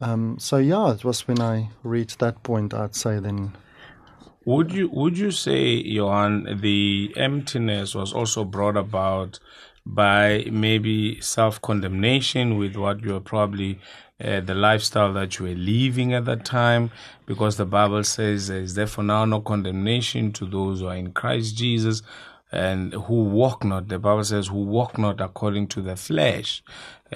Um, 0.00 0.38
so 0.38 0.58
yeah, 0.58 0.92
it 0.92 1.02
was 1.02 1.26
when 1.26 1.40
I 1.40 1.70
reached 1.82 2.18
that 2.18 2.42
point. 2.42 2.74
I'd 2.74 2.94
say 2.94 3.18
then. 3.18 3.56
Would 4.44 4.72
you 4.72 4.90
would 4.90 5.16
you 5.16 5.30
say, 5.30 5.76
Johan, 5.76 6.60
the 6.60 7.14
emptiness 7.16 7.94
was 7.94 8.12
also 8.12 8.44
brought 8.44 8.76
about 8.76 9.40
by 9.86 10.46
maybe 10.50 11.20
self 11.20 11.60
condemnation 11.60 12.58
with 12.58 12.76
what 12.76 13.00
you're 13.00 13.20
probably 13.20 13.80
uh, 14.22 14.40
the 14.40 14.54
lifestyle 14.54 15.12
that 15.12 15.38
you 15.38 15.46
were 15.46 15.54
living 15.54 16.14
at 16.14 16.24
that 16.24 16.44
time, 16.44 16.90
because 17.26 17.56
the 17.56 17.66
Bible 17.66 18.04
says 18.04 18.48
there 18.48 18.60
is 18.60 18.74
therefore 18.74 19.04
now 19.04 19.24
no 19.24 19.40
condemnation 19.40 20.32
to 20.32 20.46
those 20.46 20.80
who 20.80 20.86
are 20.86 20.96
in 20.96 21.12
Christ 21.12 21.56
Jesus 21.56 22.02
and 22.52 22.92
who 22.92 23.24
walk 23.24 23.64
not, 23.64 23.88
the 23.88 23.98
Bible 23.98 24.22
says, 24.22 24.46
who 24.46 24.62
walk 24.62 24.96
not 24.96 25.20
according 25.20 25.66
to 25.68 25.82
the 25.82 25.96
flesh, 25.96 26.62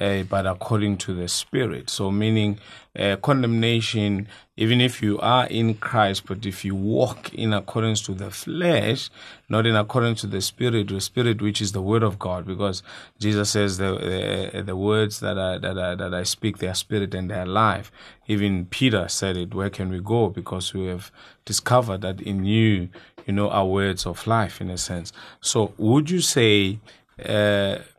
uh, 0.01 0.23
but 0.23 0.47
according 0.47 0.97
to 0.97 1.15
the 1.15 1.29
Spirit. 1.29 1.91
So, 1.91 2.11
meaning 2.11 2.59
uh, 2.97 3.17
condemnation, 3.17 4.29
even 4.57 4.81
if 4.81 5.03
you 5.03 5.19
are 5.21 5.47
in 5.47 5.75
Christ, 5.75 6.27
but 6.27 6.47
if 6.47 6.65
you 6.65 6.75
walk 6.75 7.33
in 7.35 7.53
accordance 7.53 8.03
to 8.03 8.15
the 8.15 8.31
flesh, 8.31 9.11
not 9.49 9.67
in 9.67 9.75
accordance 9.75 10.21
to 10.21 10.27
the 10.27 10.41
Spirit, 10.41 10.89
the 10.89 11.01
Spirit 11.01 11.43
which 11.43 11.61
is 11.61 11.73
the 11.73 11.83
Word 11.83 12.03
of 12.03 12.19
God, 12.19 12.47
because 12.47 12.83
Jesus 13.19 13.51
says 13.51 13.79
the 13.79 14.53
uh, 14.55 14.63
the 14.63 14.77
words 14.77 15.21
that 15.21 15.39
I 15.39 15.59
that 15.59 15.79
I 15.79 15.95
that 15.97 16.15
I 16.15 16.23
speak, 16.23 16.59
they 16.59 16.69
are 16.69 16.75
Spirit 16.75 17.15
and 17.15 17.31
they 17.31 17.39
are 17.39 17.47
life. 17.47 17.91
Even 18.27 18.67
Peter 18.67 19.09
said 19.09 19.37
it. 19.37 19.55
Where 19.55 19.71
can 19.71 19.91
we 19.91 20.01
go? 20.01 20.29
Because 20.29 20.73
we 20.75 20.87
have 20.87 21.11
discovered 21.45 22.03
that 22.03 22.21
in 22.21 22.45
you, 22.45 22.89
you 23.27 23.33
know, 23.33 23.49
are 23.51 23.67
words 23.67 24.07
of 24.07 24.27
life, 24.27 24.61
in 24.61 24.71
a 24.71 24.79
sense. 24.79 25.13
So, 25.41 25.73
would 25.77 26.11
you 26.11 26.21
say, 26.21 26.79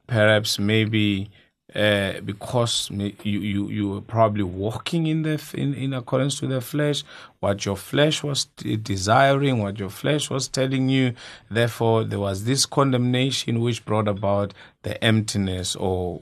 perhaps 0.08 0.60
maybe? 0.60 1.30
Uh, 1.76 2.20
because 2.22 2.90
you, 2.92 3.14
you 3.24 3.68
you 3.70 3.90
were 3.90 4.02
probably 4.02 4.44
walking 4.44 5.06
in 5.06 5.22
the 5.22 5.42
in, 5.54 5.74
in 5.74 5.94
accordance 5.94 6.40
to 6.40 6.48
the 6.48 6.62
flesh, 6.62 7.04
what 7.40 7.64
your 7.66 7.76
flesh 7.76 8.24
was 8.24 8.46
desiring, 8.46 9.62
what 9.62 9.78
your 9.78 9.90
flesh 9.90 10.30
was 10.30 10.48
telling 10.48 10.90
you. 10.90 11.14
Therefore, 11.50 12.04
there 12.04 12.20
was 12.20 12.46
this 12.46 12.66
condemnation 12.66 13.60
which 13.60 13.86
brought 13.86 14.08
about 14.08 14.54
the 14.82 15.04
emptiness 15.04 15.76
or 15.76 16.22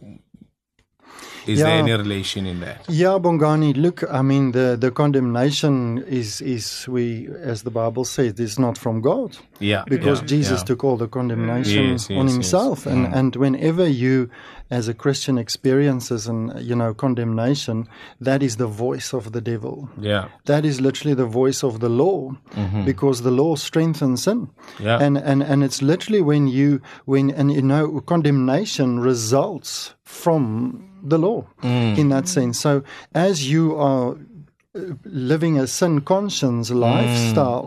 is 1.45 1.59
yeah. 1.59 1.65
there 1.65 1.77
any 1.79 1.91
relation 1.93 2.45
in 2.45 2.59
that? 2.59 2.85
Yeah, 2.89 3.17
Bongani. 3.19 3.75
Look, 3.75 4.03
I 4.11 4.21
mean, 4.21 4.51
the, 4.51 4.77
the 4.79 4.91
condemnation 4.91 6.03
is 6.07 6.41
is 6.41 6.85
we, 6.87 7.29
as 7.41 7.63
the 7.63 7.71
Bible 7.71 8.03
says, 8.05 8.39
is 8.39 8.59
not 8.59 8.77
from 8.77 9.01
God. 9.01 9.37
Yeah, 9.59 9.83
because 9.87 10.21
yeah, 10.21 10.27
Jesus 10.27 10.59
yeah. 10.61 10.65
took 10.65 10.83
all 10.83 10.97
the 10.97 11.07
condemnation 11.07 11.91
yes, 11.91 12.09
yes, 12.09 12.19
on 12.19 12.27
himself, 12.27 12.79
yes. 12.85 12.93
and 12.93 13.07
Mm. 13.07 13.15
and 13.15 13.35
whenever 13.35 13.87
you, 13.87 14.29
as 14.69 14.87
a 14.87 14.93
Christian, 14.93 15.37
experiences 15.37 16.27
and 16.27 16.51
you 16.61 16.75
know 16.75 16.93
condemnation, 16.93 17.87
that 18.21 18.43
is 18.43 18.57
the 18.57 18.67
voice 18.67 19.13
of 19.13 19.31
the 19.31 19.41
devil. 19.41 19.89
Yeah, 19.99 20.27
That 20.45 20.65
is 20.65 20.79
literally 20.81 21.15
the 21.15 21.25
voice 21.25 21.63
of 21.63 21.79
the 21.79 21.89
law, 21.89 22.35
because 22.85 23.23
the 23.23 23.31
law 23.31 23.55
strengthens 23.55 24.23
sin. 24.23 24.47
Mm-hmm. 24.47 24.83
Yeah. 24.83 24.99
and 25.05 25.17
and 25.17 25.41
and 25.41 25.63
it's 25.63 25.81
literally 25.81 26.21
when 26.21 26.47
you 26.47 26.81
when 27.05 27.31
and 27.31 27.51
you 27.51 27.61
know 27.61 28.01
condemnation 28.05 28.99
results 28.99 29.95
from 30.03 30.83
the 31.09 31.17
law 31.17 31.43
Mm. 31.63 31.97
in 31.97 32.09
that 32.09 32.27
sense. 32.27 32.59
So 32.59 32.83
as 33.13 33.49
you 33.51 33.75
are 33.75 34.15
uh, 34.75 34.79
living 35.05 35.57
a 35.59 35.65
sin 35.65 36.01
conscious 36.01 36.69
Mm. 36.69 36.79
lifestyle, 36.79 37.65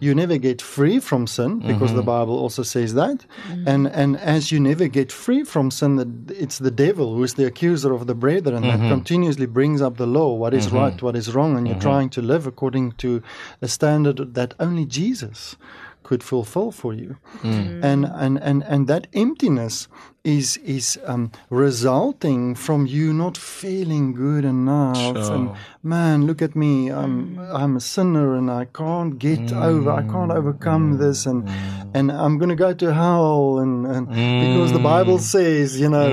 you 0.00 0.14
never 0.14 0.36
get 0.38 0.60
free 0.62 1.00
from 1.00 1.26
sin 1.26 1.60
because 1.60 1.90
Mm-hmm. 1.92 1.96
the 1.96 2.02
Bible 2.02 2.36
also 2.44 2.62
says 2.62 2.92
that. 2.94 3.24
And 3.66 3.86
and 4.02 4.16
as 4.36 4.50
you 4.52 4.60
never 4.60 4.86
get 4.88 5.12
free 5.12 5.44
from 5.44 5.70
sin, 5.70 5.96
that 5.96 6.08
it's 6.44 6.58
the 6.58 6.70
devil 6.86 7.14
who 7.14 7.22
is 7.24 7.34
the 7.34 7.46
accuser 7.46 7.92
of 7.94 8.06
the 8.06 8.14
brethren 8.14 8.62
Mm-hmm. 8.62 8.82
that 8.82 8.88
continuously 8.96 9.46
brings 9.46 9.80
up 9.80 9.96
the 9.96 10.06
law, 10.06 10.34
what 10.42 10.52
is 10.54 10.66
right, 10.70 11.00
what 11.02 11.16
is 11.16 11.28
wrong, 11.34 11.56
and 11.56 11.66
you're 11.66 11.80
trying 11.90 12.10
to 12.10 12.20
live 12.22 12.46
according 12.46 12.92
to 12.98 13.22
a 13.62 13.68
standard 13.68 14.34
that 14.34 14.54
only 14.58 14.84
Jesus 14.84 15.56
could 16.02 16.22
fulfill 16.22 16.72
for 16.72 16.92
you. 16.94 17.16
Mm. 17.42 17.84
And, 17.90 18.04
and 18.24 18.38
and 18.48 18.62
and 18.72 18.86
that 18.88 19.06
emptiness 19.12 19.88
is 20.24 20.58
is 20.58 20.98
um, 21.06 21.32
resulting 21.48 22.54
from 22.54 22.86
you 22.86 23.12
not 23.12 23.36
feeling 23.36 24.12
good 24.12 24.44
enough. 24.44 24.96
Sure. 24.96 25.32
And 25.32 25.50
man, 25.82 26.26
look 26.26 26.42
at 26.42 26.54
me, 26.54 26.90
I'm 26.90 27.38
I'm 27.38 27.76
a 27.76 27.80
sinner 27.80 28.36
and 28.36 28.50
I 28.50 28.66
can't 28.66 29.18
get 29.18 29.52
over, 29.52 29.90
I 29.90 30.02
can't 30.02 30.30
mm, 30.30 30.36
overcome 30.36 30.96
mm, 30.96 30.98
this, 30.98 31.26
and 31.26 31.44
mm. 31.44 31.90
and 31.94 32.12
I'm 32.12 32.36
going 32.38 32.50
to 32.50 32.56
go 32.56 32.74
to 32.74 32.92
hell, 32.92 33.58
and, 33.58 33.86
and 33.86 34.08
because 34.08 34.72
the 34.72 34.78
Bible 34.78 35.18
says, 35.18 35.80
you 35.80 35.88
know, 35.88 36.08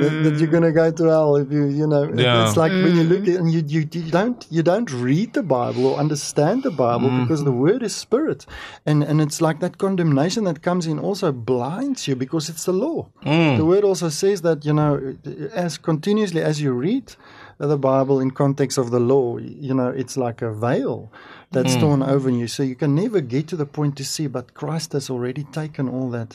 that, 0.00 0.22
that 0.24 0.38
you're 0.38 0.50
going 0.50 0.62
to 0.62 0.72
go 0.72 0.90
to 0.90 1.04
hell 1.04 1.36
if 1.36 1.52
you, 1.52 1.66
you 1.66 1.86
know, 1.86 2.04
Yeah. 2.14 2.46
it's 2.46 2.56
like 2.56 2.72
when 2.72 2.96
you 2.96 3.04
look 3.04 3.28
at 3.28 3.40
and 3.40 3.52
you, 3.52 3.62
you 3.66 3.88
you 3.92 4.10
don't 4.10 4.46
you 4.50 4.62
don't 4.62 4.90
read 4.90 5.34
the 5.34 5.42
Bible 5.42 5.86
or 5.86 5.98
understand 5.98 6.62
the 6.62 6.70
Bible 6.70 7.10
because 7.20 7.44
the 7.44 7.52
Word 7.52 7.82
is 7.82 7.94
spirit, 7.94 8.46
and 8.86 9.02
and 9.02 9.20
it's 9.20 9.40
like 9.42 9.60
that 9.60 9.76
condemnation 9.76 10.44
that 10.44 10.62
comes 10.62 10.86
in 10.86 10.98
also 10.98 11.32
blinds 11.32 12.08
you 12.08 12.16
because 12.16 12.48
it's 12.48 12.64
the 12.64 12.72
law. 12.72 13.08
Mm. 13.42 13.56
The 13.58 13.64
Word 13.64 13.84
also 13.84 14.08
says 14.08 14.42
that 14.42 14.64
you 14.64 14.72
know 14.72 15.16
as 15.52 15.78
continuously 15.78 16.42
as 16.42 16.60
you 16.60 16.72
read 16.72 17.14
uh, 17.60 17.66
the 17.66 17.78
Bible 17.78 18.20
in 18.20 18.30
context 18.30 18.78
of 18.78 18.90
the 18.90 19.00
law, 19.00 19.38
you 19.38 19.74
know 19.74 19.88
it's 19.88 20.16
like 20.16 20.42
a 20.42 20.52
veil 20.52 21.10
that's 21.50 21.76
mm. 21.76 21.80
torn 21.80 22.02
over 22.02 22.30
you, 22.30 22.46
so 22.46 22.62
you 22.62 22.74
can 22.74 22.94
never 22.94 23.20
get 23.20 23.48
to 23.48 23.56
the 23.56 23.66
point 23.66 23.96
to 23.96 24.04
see. 24.04 24.26
But 24.26 24.54
Christ 24.54 24.92
has 24.92 25.10
already 25.10 25.44
taken 25.44 25.88
all 25.88 26.08
that 26.10 26.30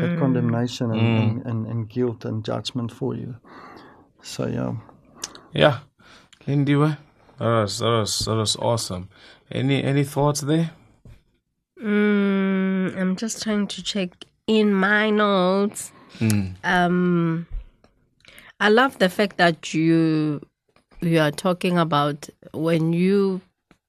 that 0.00 0.12
mm. 0.12 0.18
condemnation 0.18 0.90
and, 0.90 1.00
and, 1.22 1.46
and, 1.46 1.66
and 1.66 1.88
guilt 1.88 2.24
and 2.24 2.44
judgment 2.44 2.92
for 2.92 3.14
you. 3.14 3.36
So 4.22 4.46
yeah. 4.46 4.74
yeah. 5.52 5.78
Lindiwe, 6.46 6.98
that 7.38 7.44
was 7.44 7.78
that 7.78 7.86
was 7.86 8.18
that 8.20 8.34
was 8.34 8.56
awesome. 8.56 9.08
Any 9.50 9.82
any 9.82 10.04
thoughts 10.04 10.40
there? 10.40 10.70
Mm, 11.80 12.96
I'm 12.96 13.16
just 13.16 13.42
trying 13.42 13.66
to 13.68 13.82
check 13.82 14.26
in 14.46 14.72
my 14.72 15.10
notes. 15.10 15.92
Um, 16.64 17.46
I 18.60 18.68
love 18.68 18.98
the 18.98 19.08
fact 19.08 19.38
that 19.38 19.74
you 19.74 20.40
you 21.00 21.18
are 21.18 21.32
talking 21.32 21.78
about 21.78 22.28
when 22.54 22.92
you 22.92 23.40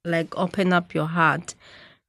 like 0.03 0.35
open 0.37 0.73
up 0.73 0.93
your 0.93 1.05
heart, 1.05 1.53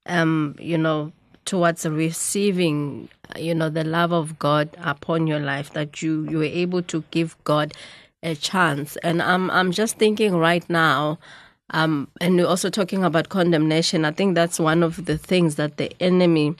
um, 0.06 0.56
you 0.58 0.78
know, 0.78 1.12
towards 1.44 1.84
receiving, 1.86 3.08
you 3.36 3.54
know, 3.54 3.68
the 3.68 3.84
love 3.84 4.12
of 4.12 4.38
God 4.38 4.70
upon 4.78 5.26
your 5.26 5.40
life. 5.40 5.72
That 5.74 6.00
you 6.02 6.26
you 6.30 6.38
were 6.38 6.44
able 6.44 6.82
to 6.82 7.04
give 7.10 7.36
God 7.44 7.74
a 8.22 8.34
chance, 8.34 8.96
and 8.96 9.20
I'm 9.20 9.50
I'm 9.50 9.70
just 9.70 9.98
thinking 9.98 10.36
right 10.36 10.68
now. 10.70 11.18
Um, 11.70 12.08
and 12.20 12.36
we're 12.36 12.46
also 12.46 12.68
talking 12.70 13.04
about 13.04 13.30
condemnation. 13.30 14.04
I 14.04 14.10
think 14.12 14.34
that's 14.34 14.60
one 14.60 14.82
of 14.82 15.06
the 15.06 15.16
things 15.16 15.56
that 15.56 15.78
the 15.78 15.90
enemy 15.98 16.56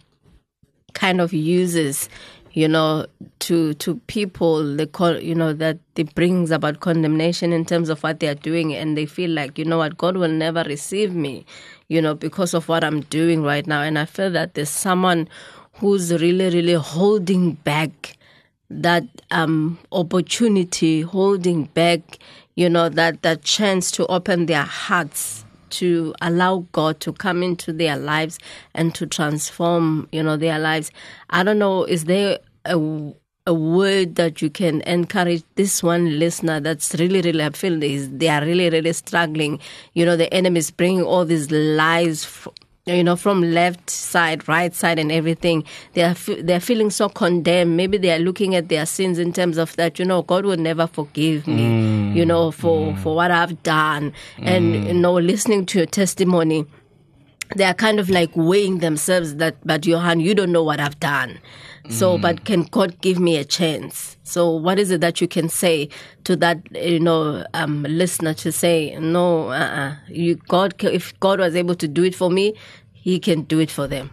kind 0.95 1.21
of 1.21 1.33
uses 1.33 2.09
you 2.55 2.69
know 2.69 3.05
to 3.41 3.75
to 3.75 3.97
people 4.07 4.77
the 4.77 4.87
co- 4.87 5.19
you 5.19 5.35
know 5.35 5.53
that 5.53 5.79
it 5.97 6.15
brings 6.15 6.53
about 6.53 6.81
condemnation 6.81 7.53
in 7.53 7.65
terms 7.65 7.89
of 7.89 8.03
what 8.03 8.21
they 8.21 8.29
are 8.29 8.35
doing. 8.35 8.73
And 8.75 8.97
they 8.97 9.07
feel 9.07 9.31
like 9.31 9.59
you 9.59 9.65
know 9.65 9.79
what 9.79 9.99
god 9.99 10.17
will 10.17 10.29
never 10.29 10.63
receive 10.63 11.15
me 11.15 11.45
you 11.89 12.01
know 12.01 12.15
because 12.15 12.55
of 12.55 12.69
what 12.69 12.83
i'm 12.83 13.01
doing 13.03 13.43
right 13.43 13.67
now. 13.67 13.83
And 13.83 13.99
i 13.99 14.05
feel 14.05 14.31
that 14.31 14.55
there's 14.55 14.71
someone 14.71 15.29
who's 15.75 16.13
really 16.13 16.49
really 16.51 16.75
holding 16.75 17.53
back 17.53 18.17
that 18.71 19.05
um 19.31 19.79
opportunity 19.93 21.03
holding 21.03 21.65
back 21.65 22.19
you 22.55 22.69
know 22.69 22.89
that 22.89 23.23
that 23.23 23.43
chance 23.43 23.91
to 23.91 24.07
open 24.07 24.47
their 24.47 24.63
hearts 24.63 25.44
to 25.79 26.15
allow 26.21 26.67
God 26.73 27.01
to 27.01 27.13
come 27.13 27.43
into 27.43 27.73
their 27.73 27.97
lives 27.97 28.39
and 28.75 28.95
to 28.95 29.07
transform, 29.07 30.09
you 30.13 30.23
know, 30.23 30.37
their 30.37 30.59
lives. 30.59 30.91
I 31.31 31.43
don't 31.43 31.59
know, 31.59 31.85
is 31.85 32.05
there 32.05 32.39
a, 32.65 33.13
a 33.47 33.55
word 33.55 34.15
that 34.15 34.41
you 34.41 34.51
can 34.51 34.81
encourage 34.83 35.45
this 35.57 35.83
one 35.83 36.19
listener 36.19 36.61
that's 36.61 36.95
really, 36.95 37.21
really, 37.21 37.45
I 37.45 37.51
feel 37.51 37.79
they 37.79 38.29
are 38.29 38.41
really, 38.41 38.71
really 38.71 38.93
struggling. 38.93 39.61
You 39.93 40.07
know, 40.07 40.17
the 40.17 40.33
enemy 40.33 40.61
is 40.61 40.71
bringing 40.71 41.03
all 41.03 41.25
these 41.25 41.51
lies. 41.51 42.47
You 42.87 43.03
know, 43.03 43.17
from 43.17 43.41
left 43.41 43.89
side, 43.89 44.47
right 44.47 44.75
side, 44.75 44.99
and 44.99 45.11
everything, 45.11 45.65
they 45.95 46.03
are 46.03 46.15
fe- 46.15 46.43
they 46.43 46.55
are 46.55 46.61
feeling 46.61 46.91
so 46.91 47.09
condemned. 47.09 47.77
Maybe 47.79 47.97
they 47.97 48.13
are 48.13 48.19
looking 48.19 48.55
at 48.55 48.69
their 48.69 48.85
sins 48.85 49.19
in 49.19 49.33
terms 49.33 49.57
of 49.57 49.75
that. 49.77 49.99
You 49.99 50.05
know, 50.05 50.21
God 50.21 50.45
will 50.45 50.59
never 50.59 50.87
forgive 50.87 51.47
me. 51.47 51.63
Mm. 51.63 52.15
You 52.15 52.27
know, 52.27 52.51
for 52.51 52.93
mm. 52.93 52.99
for 53.03 53.17
what 53.17 53.31
I've 53.31 53.63
done, 53.63 54.13
and 54.39 54.75
mm. 54.75 54.89
you 54.89 54.95
know, 54.95 55.15
listening 55.15 55.65
to 55.67 55.79
your 55.79 55.87
testimony, 55.87 56.67
they 57.57 57.65
are 57.65 57.75
kind 57.75 58.01
of 58.01 58.11
like 58.11 58.31
weighing 58.35 58.79
themselves 58.79 59.37
that, 59.37 59.57
but 59.65 59.87
Johan, 59.87 60.21
you 60.21 60.35
don't 60.35 60.53
know 60.53 60.63
what 60.63 60.81
I've 60.81 60.99
done. 61.01 61.39
So, 61.91 62.17
but 62.17 62.47
can 62.47 62.63
God 62.63 62.99
give 63.03 63.19
me 63.19 63.37
a 63.37 63.45
chance? 63.45 64.17
So, 64.23 64.51
what 64.51 64.79
is 64.79 64.91
it 64.91 65.03
that 65.03 65.21
you 65.21 65.29
can 65.29 65.51
say 65.51 65.91
to 66.25 66.35
that, 66.37 66.67
you 66.75 66.99
know, 66.99 67.45
um, 67.53 67.83
listener 67.83 68.33
to 68.35 68.51
say, 68.51 68.97
no, 68.99 69.49
uh-uh, 69.49 69.97
you, 70.09 70.37
God, 70.49 70.83
if 70.83 71.19
God 71.21 71.41
was 71.41 71.55
able 71.55 71.75
to 71.75 71.87
do 71.87 72.03
it 72.03 72.15
for 72.15 72.31
me, 72.31 72.55
He 72.95 73.19
can 73.19 73.43
do 73.43 73.59
it 73.59 73.71
for 73.71 73.87
them. 73.87 74.11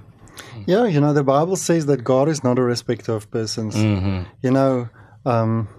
Yeah, 0.67 0.85
you 0.85 0.99
know, 0.99 1.13
the 1.13 1.23
Bible 1.23 1.55
says 1.55 1.85
that 1.85 2.03
God 2.03 2.27
is 2.27 2.43
not 2.43 2.59
a 2.59 2.61
respecter 2.61 3.13
of 3.13 3.31
persons. 3.31 3.77
You 4.41 4.51
know, 4.51 4.89
um, 5.25 5.69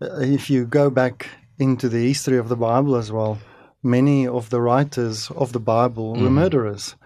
if 0.00 0.50
you 0.50 0.66
go 0.66 0.90
back 0.90 1.28
into 1.60 1.88
the 1.88 2.08
history 2.08 2.38
of 2.38 2.48
the 2.48 2.56
Bible 2.56 2.96
as 2.96 3.12
well, 3.12 3.38
many 3.84 4.26
of 4.26 4.50
the 4.50 4.60
writers 4.60 5.30
of 5.32 5.52
the 5.52 5.60
Bible 5.60 6.12
were 6.12 6.28
mm. 6.28 6.32
murderers. 6.32 6.96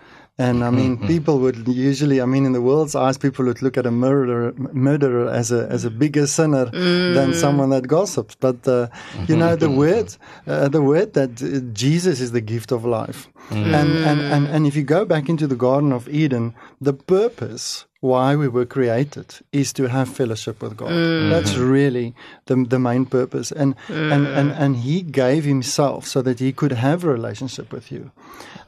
And 0.40 0.62
I 0.62 0.70
mean, 0.70 0.98
mm-hmm. 0.98 1.08
people 1.08 1.40
would 1.40 1.66
usually, 1.66 2.20
I 2.20 2.24
mean, 2.24 2.46
in 2.46 2.52
the 2.52 2.62
world's 2.62 2.94
eyes, 2.94 3.18
people 3.18 3.46
would 3.46 3.60
look 3.60 3.76
at 3.76 3.86
a 3.86 3.90
murderer, 3.90 4.52
murderer 4.72 5.28
as 5.28 5.50
a 5.50 5.66
as 5.68 5.84
a 5.84 5.90
bigger 5.90 6.28
sinner 6.28 6.66
than 6.66 7.32
mm. 7.32 7.34
someone 7.34 7.70
that 7.70 7.88
gossips. 7.88 8.36
But 8.36 8.68
uh, 8.68 8.86
you 9.26 9.34
mm-hmm. 9.34 9.38
know, 9.40 9.56
the 9.56 9.66
mm-hmm. 9.66 9.78
word, 9.78 10.16
uh, 10.46 10.68
the 10.68 10.80
word 10.80 11.14
that 11.14 11.34
Jesus 11.74 12.20
is 12.20 12.30
the 12.30 12.40
gift 12.40 12.70
of 12.70 12.84
life. 12.84 13.28
Mm. 13.50 13.74
And, 13.74 13.90
and 14.06 14.20
and 14.20 14.46
and 14.46 14.66
if 14.68 14.76
you 14.76 14.84
go 14.84 15.04
back 15.04 15.28
into 15.28 15.48
the 15.48 15.56
Garden 15.56 15.90
of 15.90 16.08
Eden, 16.08 16.54
the 16.80 16.92
purpose 16.92 17.87
why 18.00 18.36
we 18.36 18.46
were 18.46 18.64
created 18.64 19.34
is 19.52 19.72
to 19.72 19.88
have 19.88 20.08
fellowship 20.08 20.62
with 20.62 20.76
God. 20.76 20.90
Mm. 20.90 21.30
That's 21.30 21.52
mm-hmm. 21.52 21.70
really 21.70 22.14
the 22.46 22.64
the 22.68 22.78
main 22.78 23.06
purpose. 23.06 23.50
And 23.50 23.74
mm. 23.88 24.12
and 24.12 24.26
and 24.26 24.50
and 24.52 24.76
He 24.76 25.02
gave 25.02 25.44
Himself 25.44 26.06
so 26.06 26.22
that 26.22 26.38
He 26.38 26.52
could 26.52 26.72
have 26.72 27.04
a 27.04 27.08
relationship 27.08 27.72
with 27.72 27.90
you. 27.90 28.10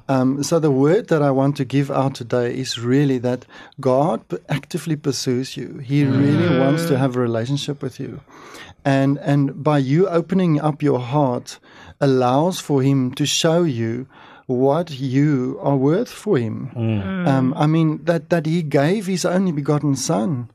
Um, 0.09 0.43
so 0.43 0.59
the 0.59 0.73
word 0.73 1.07
that 1.09 1.23
I 1.23 1.31
want 1.31 1.57
to 1.59 1.65
give 1.65 1.89
out 1.89 2.17
today 2.17 2.53
is 2.53 2.81
really 2.81 3.19
that 3.19 3.47
God 3.79 4.21
actively 4.49 4.97
pursues 4.97 5.57
you. 5.57 5.79
He 5.79 6.03
mm. 6.03 6.19
really 6.19 6.59
wants 6.59 6.87
to 6.87 6.99
have 6.99 7.15
a 7.15 7.21
relationship 7.21 7.83
with 7.83 8.01
you, 8.01 8.21
and 8.85 9.19
and 9.19 9.63
by 9.63 9.79
you 9.79 10.09
opening 10.09 10.61
up 10.61 10.83
your 10.83 10.99
heart, 10.99 11.61
allows 12.01 12.59
for 12.59 12.83
Him 12.83 13.15
to 13.15 13.27
show 13.27 13.63
you 13.63 14.07
what 14.59 14.91
you 14.91 15.59
are 15.63 15.77
worth 15.77 16.11
for 16.11 16.39
Him. 16.39 16.71
Mm. 16.75 17.03
Mm. 17.03 17.29
Um, 17.29 17.55
I 17.57 17.67
mean 17.67 18.05
that 18.05 18.31
that 18.31 18.47
He 18.47 18.63
gave 18.63 19.07
His 19.07 19.25
only 19.25 19.53
begotten 19.53 19.97
Son, 19.97 20.51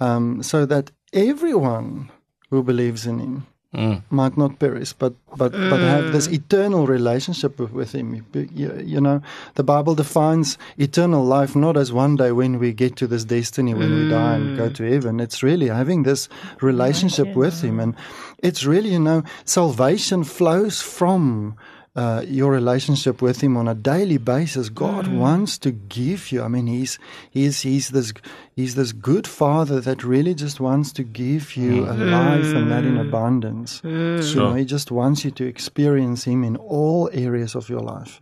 um, 0.00 0.42
so 0.42 0.66
that 0.66 0.90
everyone 1.12 2.10
who 2.50 2.62
believes 2.62 3.06
in 3.06 3.18
Him 3.18 3.46
mm. 3.74 4.02
might 4.10 4.36
not 4.36 4.58
perish, 4.58 4.92
but 4.92 5.14
but 5.36 5.52
but 5.52 5.80
have 5.80 6.12
this 6.12 6.28
eternal 6.28 6.86
relationship 6.86 7.58
with, 7.58 7.72
with 7.72 7.92
Him. 7.92 8.24
You, 8.32 8.82
you 8.84 9.00
know, 9.00 9.20
the 9.54 9.64
Bible 9.64 9.94
defines 9.94 10.56
eternal 10.78 11.24
life 11.24 11.56
not 11.56 11.76
as 11.76 11.92
one 11.92 12.16
day 12.16 12.32
when 12.32 12.58
we 12.58 12.72
get 12.72 12.96
to 12.96 13.06
this 13.06 13.24
destiny 13.24 13.74
when 13.74 13.90
we 13.90 14.08
die 14.08 14.36
and 14.36 14.56
go 14.56 14.68
to 14.70 14.82
heaven. 14.84 15.20
It's 15.20 15.42
really 15.42 15.68
having 15.68 16.04
this 16.04 16.28
relationship 16.60 17.34
with 17.34 17.60
Him, 17.60 17.80
and 17.80 17.94
it's 18.38 18.64
really 18.64 18.92
you 18.92 19.00
know 19.00 19.22
salvation 19.44 20.24
flows 20.24 20.80
from. 20.80 21.56
Uh, 21.96 22.24
your 22.26 22.50
relationship 22.50 23.22
with 23.22 23.40
him 23.40 23.56
on 23.56 23.68
a 23.68 23.74
daily 23.74 24.18
basis. 24.18 24.68
God 24.68 25.04
mm. 25.04 25.16
wants 25.16 25.56
to 25.58 25.70
give 25.70 26.32
you. 26.32 26.42
I 26.42 26.48
mean, 26.48 26.66
he's 26.66 26.98
he's 27.30 27.60
he's 27.60 27.90
this 27.90 28.12
he's 28.56 28.74
this 28.74 28.90
good 28.90 29.28
father 29.28 29.80
that 29.80 30.02
really 30.02 30.34
just 30.34 30.58
wants 30.58 30.92
to 30.94 31.04
give 31.04 31.56
you 31.56 31.82
mm. 31.82 31.88
a 31.88 31.94
life 31.94 32.52
and 32.52 32.68
that 32.72 32.82
in 32.82 32.96
mm. 32.96 33.06
abundance. 33.06 33.80
You 33.84 34.34
know, 34.34 34.54
he 34.54 34.64
just 34.64 34.90
wants 34.90 35.24
you 35.24 35.30
to 35.32 35.46
experience 35.46 36.24
him 36.24 36.42
in 36.42 36.56
all 36.56 37.10
areas 37.12 37.54
of 37.54 37.68
your 37.68 37.80
life. 37.80 38.20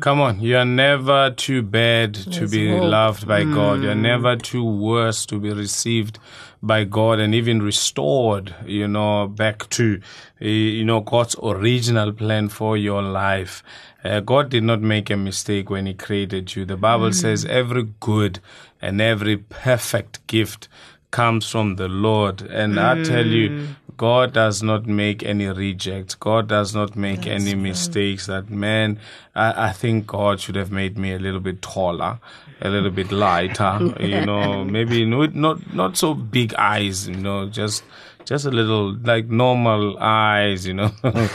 Come 0.00 0.20
on, 0.20 0.40
you 0.40 0.56
are 0.56 0.64
never 0.64 1.30
too 1.30 1.62
bad 1.62 2.14
to 2.14 2.46
be 2.46 2.70
hope. 2.70 2.84
loved 2.84 3.26
by 3.26 3.44
God. 3.44 3.82
You're 3.82 3.94
never 3.94 4.36
too 4.36 4.64
worse 4.64 5.26
to 5.26 5.40
be 5.40 5.52
received 5.52 6.18
by 6.62 6.84
God 6.84 7.20
and 7.20 7.34
even 7.34 7.62
restored, 7.62 8.54
you 8.64 8.88
know, 8.88 9.28
back 9.28 9.68
to, 9.70 10.00
eh, 10.40 10.46
you 10.46 10.84
know, 10.84 11.00
God's 11.00 11.36
original 11.42 12.12
plan 12.12 12.48
for 12.48 12.76
your 12.76 13.02
life. 13.02 13.62
Uh, 14.04 14.20
God 14.20 14.50
did 14.50 14.62
not 14.62 14.80
make 14.80 15.10
a 15.10 15.16
mistake 15.16 15.70
when 15.70 15.86
He 15.86 15.94
created 15.94 16.54
you. 16.54 16.64
The 16.64 16.76
Bible 16.76 17.12
says 17.12 17.44
every 17.44 17.88
good 18.00 18.40
and 18.80 19.00
every 19.00 19.36
perfect 19.36 20.26
gift 20.26 20.68
comes 21.10 21.48
from 21.48 21.76
the 21.76 21.88
Lord. 21.88 22.42
And 22.42 22.78
I 22.78 23.02
tell 23.02 23.26
you, 23.26 23.68
God 23.96 24.34
does 24.34 24.62
not 24.62 24.86
make 24.86 25.22
any 25.22 25.46
rejects. 25.46 26.14
God 26.14 26.48
does 26.48 26.74
not 26.74 26.96
make 26.96 27.26
any 27.26 27.54
mistakes. 27.54 28.26
That 28.26 28.50
man, 28.50 29.00
I, 29.34 29.68
I 29.68 29.72
think 29.72 30.06
God 30.06 30.40
should 30.40 30.56
have 30.56 30.70
made 30.70 30.98
me 30.98 31.14
a 31.14 31.18
little 31.18 31.40
bit 31.40 31.62
taller, 31.62 32.18
a 32.60 32.68
little 32.68 32.90
bit 32.90 33.12
lighter. 33.12 33.94
you 34.00 34.24
know, 34.24 34.64
maybe 34.64 35.04
not 35.04 35.34
not 35.34 35.74
not 35.74 35.96
so 35.96 36.14
big 36.14 36.54
eyes. 36.54 37.08
You 37.08 37.16
know, 37.16 37.48
just 37.48 37.84
just 38.24 38.46
a 38.46 38.50
little 38.50 38.94
like 38.94 39.26
normal 39.26 39.98
eyes. 39.98 40.66
You 40.66 40.74
know. 40.74 40.90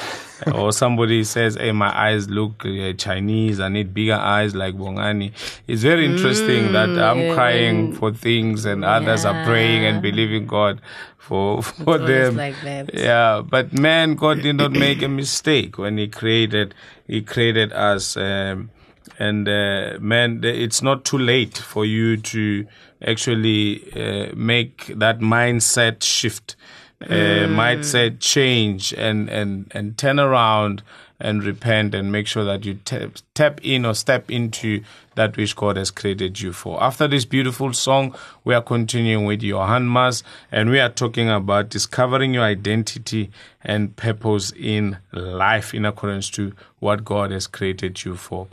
or 0.54 0.72
somebody 0.72 1.24
says, 1.24 1.56
"Hey, 1.56 1.72
my 1.72 1.96
eyes 1.96 2.30
look 2.30 2.66
uh, 2.66 2.94
Chinese. 2.94 3.60
I 3.60 3.70
need 3.70 3.94
bigger 3.94 4.16
eyes 4.16 4.56
like 4.56 4.75
Bongani." 4.75 5.32
It's 5.68 5.84
very 5.84 6.06
interesting 6.06 6.72
that 6.74 6.90
I'm 6.90 7.34
crying 7.36 7.94
for 7.94 8.12
things 8.12 8.66
and 8.66 8.84
others 8.84 9.25
are 9.25 9.46
praying 9.46 9.86
and 9.86 10.01
believing 10.01 10.48
God 10.48 10.81
for 11.18 11.62
for 11.62 12.00
always 12.00 12.07
them. 12.07 12.38
like. 12.38 12.55
Yeah, 12.94 13.42
but 13.48 13.74
man, 13.74 14.16
God 14.16 14.42
did 14.42 14.55
not 14.55 14.72
make 14.72 15.01
a 15.01 15.07
mistake 15.07 15.77
when 15.77 15.98
He 15.98 16.07
created 16.07 16.74
He 17.07 17.22
created 17.22 17.72
us. 17.74 18.18
Um, 18.18 18.72
and 19.22 19.48
uh, 19.48 20.00
man, 20.00 20.42
it's 20.44 20.81
not 20.81 21.05
too 21.05 21.20
late 21.20 21.55
for 21.55 21.86
you 21.86 22.18
to 22.18 22.66
actually 23.05 23.84
uh, 23.94 24.34
make 24.36 24.88
that 24.88 25.20
mindset 25.20 26.01
shift, 26.01 26.55
uh, 27.03 27.46
mindset 27.62 28.20
change, 28.20 28.94
and 28.94 29.29
and 29.29 29.72
and 29.75 29.96
turn 29.96 30.20
around 30.20 30.81
and 31.20 31.44
repent 31.44 31.94
and 31.94 32.12
make 32.12 32.25
sure 32.25 32.44
that 32.44 32.66
you 32.66 32.74
tap, 32.74 33.12
tap 33.36 33.60
in 33.62 33.86
or 33.86 33.94
step 33.94 34.31
into 34.31 34.84
that 35.14 35.38
which 35.38 35.55
God 35.55 35.77
has 35.77 35.92
created 35.92 36.42
you 36.42 36.51
for. 36.51 36.81
After 36.81 37.07
this 37.07 37.25
beautiful 37.25 37.74
song, 37.74 38.16
we 38.44 38.55
are 38.55 38.62
continuing 38.64 39.25
with 39.25 39.44
Johan 39.44 39.88
Mas 39.88 40.24
and 40.51 40.72
we 40.72 40.79
are 40.79 40.90
talking 40.90 41.29
about 41.29 41.70
discovering 41.70 42.34
your 42.34 42.44
identity 42.44 43.29
and 43.64 43.96
purpose 43.96 44.51
in 44.57 44.98
life 45.12 45.75
in 45.75 45.86
accordance 45.86 46.31
to 46.31 46.53
what 46.79 47.05
God 47.05 47.29
has 47.29 47.46
created 47.46 48.03
you 48.03 48.16
for. 48.16 48.48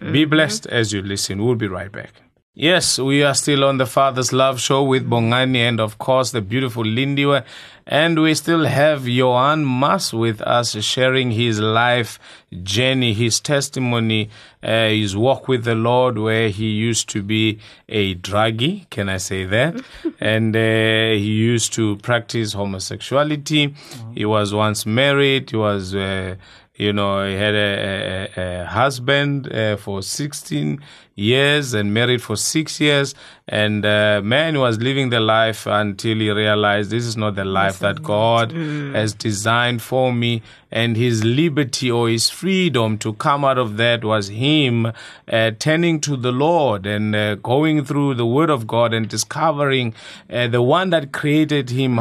Be 0.00 0.24
blessed 0.24 0.66
as 0.66 0.92
you 0.92 1.02
listen. 1.02 1.44
We'll 1.44 1.54
be 1.54 1.68
right 1.68 1.92
back. 1.92 2.22
Yes, 2.54 2.98
we 2.98 3.22
are 3.22 3.32
still 3.32 3.64
on 3.64 3.78
the 3.78 3.86
Father's 3.86 4.30
Love 4.30 4.60
Show 4.60 4.82
with 4.82 5.08
Bongani 5.08 5.56
and, 5.56 5.80
of 5.80 5.96
course, 5.96 6.32
the 6.32 6.42
beautiful 6.42 6.84
Lindiwe. 6.84 7.44
And 7.86 8.20
we 8.20 8.34
still 8.34 8.66
have 8.66 9.08
Johan 9.08 9.64
Mas 9.64 10.12
with 10.12 10.42
us 10.42 10.76
sharing 10.84 11.30
his 11.30 11.60
life 11.60 12.18
journey, 12.62 13.14
his 13.14 13.40
testimony, 13.40 14.28
uh, 14.62 14.88
his 14.88 15.16
walk 15.16 15.48
with 15.48 15.64
the 15.64 15.74
Lord, 15.74 16.18
where 16.18 16.50
he 16.50 16.68
used 16.68 17.08
to 17.08 17.22
be 17.22 17.58
a 17.88 18.14
druggie, 18.16 18.88
can 18.90 19.08
I 19.08 19.16
say 19.16 19.46
that? 19.46 19.82
and 20.20 20.54
uh, 20.54 20.58
he 20.58 21.32
used 21.32 21.72
to 21.72 21.96
practice 21.96 22.52
homosexuality. 22.52 23.74
He 24.14 24.26
was 24.26 24.52
once 24.52 24.84
married. 24.84 25.50
He 25.50 25.56
was. 25.56 25.94
Uh, 25.94 26.36
you 26.74 26.92
know, 26.92 27.26
he 27.26 27.34
had 27.34 27.54
a, 27.54 28.28
a, 28.36 28.62
a 28.62 28.64
husband 28.66 29.52
uh, 29.52 29.76
for 29.76 30.02
16 30.02 30.80
years 31.22 31.72
and 31.74 31.94
married 31.94 32.22
for 32.22 32.36
six 32.36 32.80
years. 32.80 33.14
And 33.48 33.84
uh, 33.84 34.20
man 34.22 34.58
was 34.58 34.78
living 34.78 35.10
the 35.10 35.20
life 35.20 35.66
until 35.66 36.18
he 36.18 36.30
realized 36.30 36.90
this 36.90 37.04
is 37.04 37.16
not 37.16 37.34
the 37.34 37.44
life 37.44 37.80
that 37.80 38.02
God 38.02 38.52
has 38.94 39.14
designed 39.14 39.82
for 39.82 40.12
me. 40.12 40.42
And 40.74 40.96
his 40.96 41.22
liberty 41.22 41.90
or 41.90 42.08
his 42.08 42.30
freedom 42.30 42.96
to 42.98 43.12
come 43.14 43.44
out 43.44 43.58
of 43.58 43.76
that 43.76 44.04
was 44.04 44.28
him 44.28 44.86
uh, 45.30 45.50
turning 45.58 46.00
to 46.00 46.16
the 46.16 46.32
Lord 46.32 46.86
and 46.86 47.14
uh, 47.14 47.34
going 47.34 47.84
through 47.84 48.14
the 48.14 48.24
Word 48.24 48.48
of 48.48 48.66
God 48.66 48.94
and 48.94 49.06
discovering 49.06 49.92
uh, 50.30 50.46
the 50.48 50.62
one 50.62 50.88
that 50.90 51.12
created 51.12 51.68
him. 51.68 51.98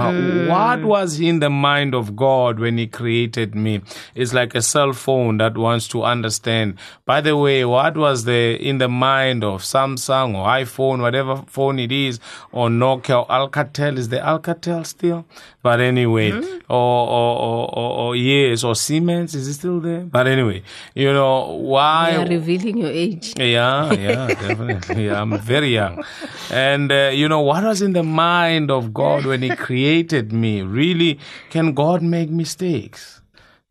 What 0.48 0.84
was 0.86 1.20
in 1.20 1.40
the 1.40 1.50
mind 1.50 1.94
of 1.94 2.16
God 2.16 2.60
when 2.60 2.78
he 2.78 2.88
created 2.88 3.56
me? 3.56 3.82
It's 4.16 4.34
like 4.34 4.56
a 4.56 4.62
cell 4.62 4.94
phone 4.94 5.38
that 5.40 5.58
wants 5.58 5.90
to 5.90 6.04
understand. 6.04 6.76
By 7.06 7.20
the 7.20 7.36
way, 7.36 7.66
what 7.66 7.98
was 7.98 8.24
the 8.24 8.56
in 8.56 8.78
the 8.78 8.88
mind 8.88 9.11
of 9.44 9.62
Samsung 9.62 10.36
or 10.36 10.46
iPhone, 10.48 11.02
whatever 11.02 11.44
phone 11.48 11.80
it 11.80 11.92
is, 11.92 12.20
or 12.52 12.70
Nokia 12.70 13.20
or 13.20 13.28
Alcatel? 13.28 13.98
Is 13.98 14.10
the 14.10 14.18
Alcatel 14.18 14.86
still? 14.86 15.26
But 15.62 15.80
anyway, 15.80 16.32
or, 16.32 16.42
or, 16.70 17.38
or, 17.38 17.76
or, 17.76 17.92
or 18.00 18.16
yes, 18.16 18.64
or 18.64 18.76
Siemens, 18.76 19.36
is 19.36 19.48
it 19.48 19.54
still 19.54 19.80
there? 19.80 20.02
But 20.02 20.28
anyway, 20.28 20.64
you 20.96 21.12
know, 21.14 21.56
why? 21.56 22.12
You 22.12 22.20
are 22.20 22.26
revealing 22.26 22.78
your 22.78 22.90
age. 22.92 23.34
Yeah, 23.38 23.94
yeah, 23.94 24.28
definitely. 24.48 25.06
Yeah, 25.06 25.22
I'm 25.22 25.38
very 25.40 25.74
young. 25.74 26.04
And, 26.52 26.92
uh, 26.92 27.12
you 27.14 27.28
know, 27.28 27.42
what 27.42 27.64
was 27.64 27.82
in 27.82 27.94
the 27.94 28.04
mind 28.04 28.72
of 28.72 28.94
God 28.94 29.26
when 29.26 29.42
He 29.42 29.50
created 29.56 30.32
me? 30.32 30.62
Really, 30.62 31.20
can 31.50 31.74
God 31.74 32.02
make 32.02 32.30
mistakes? 32.30 33.22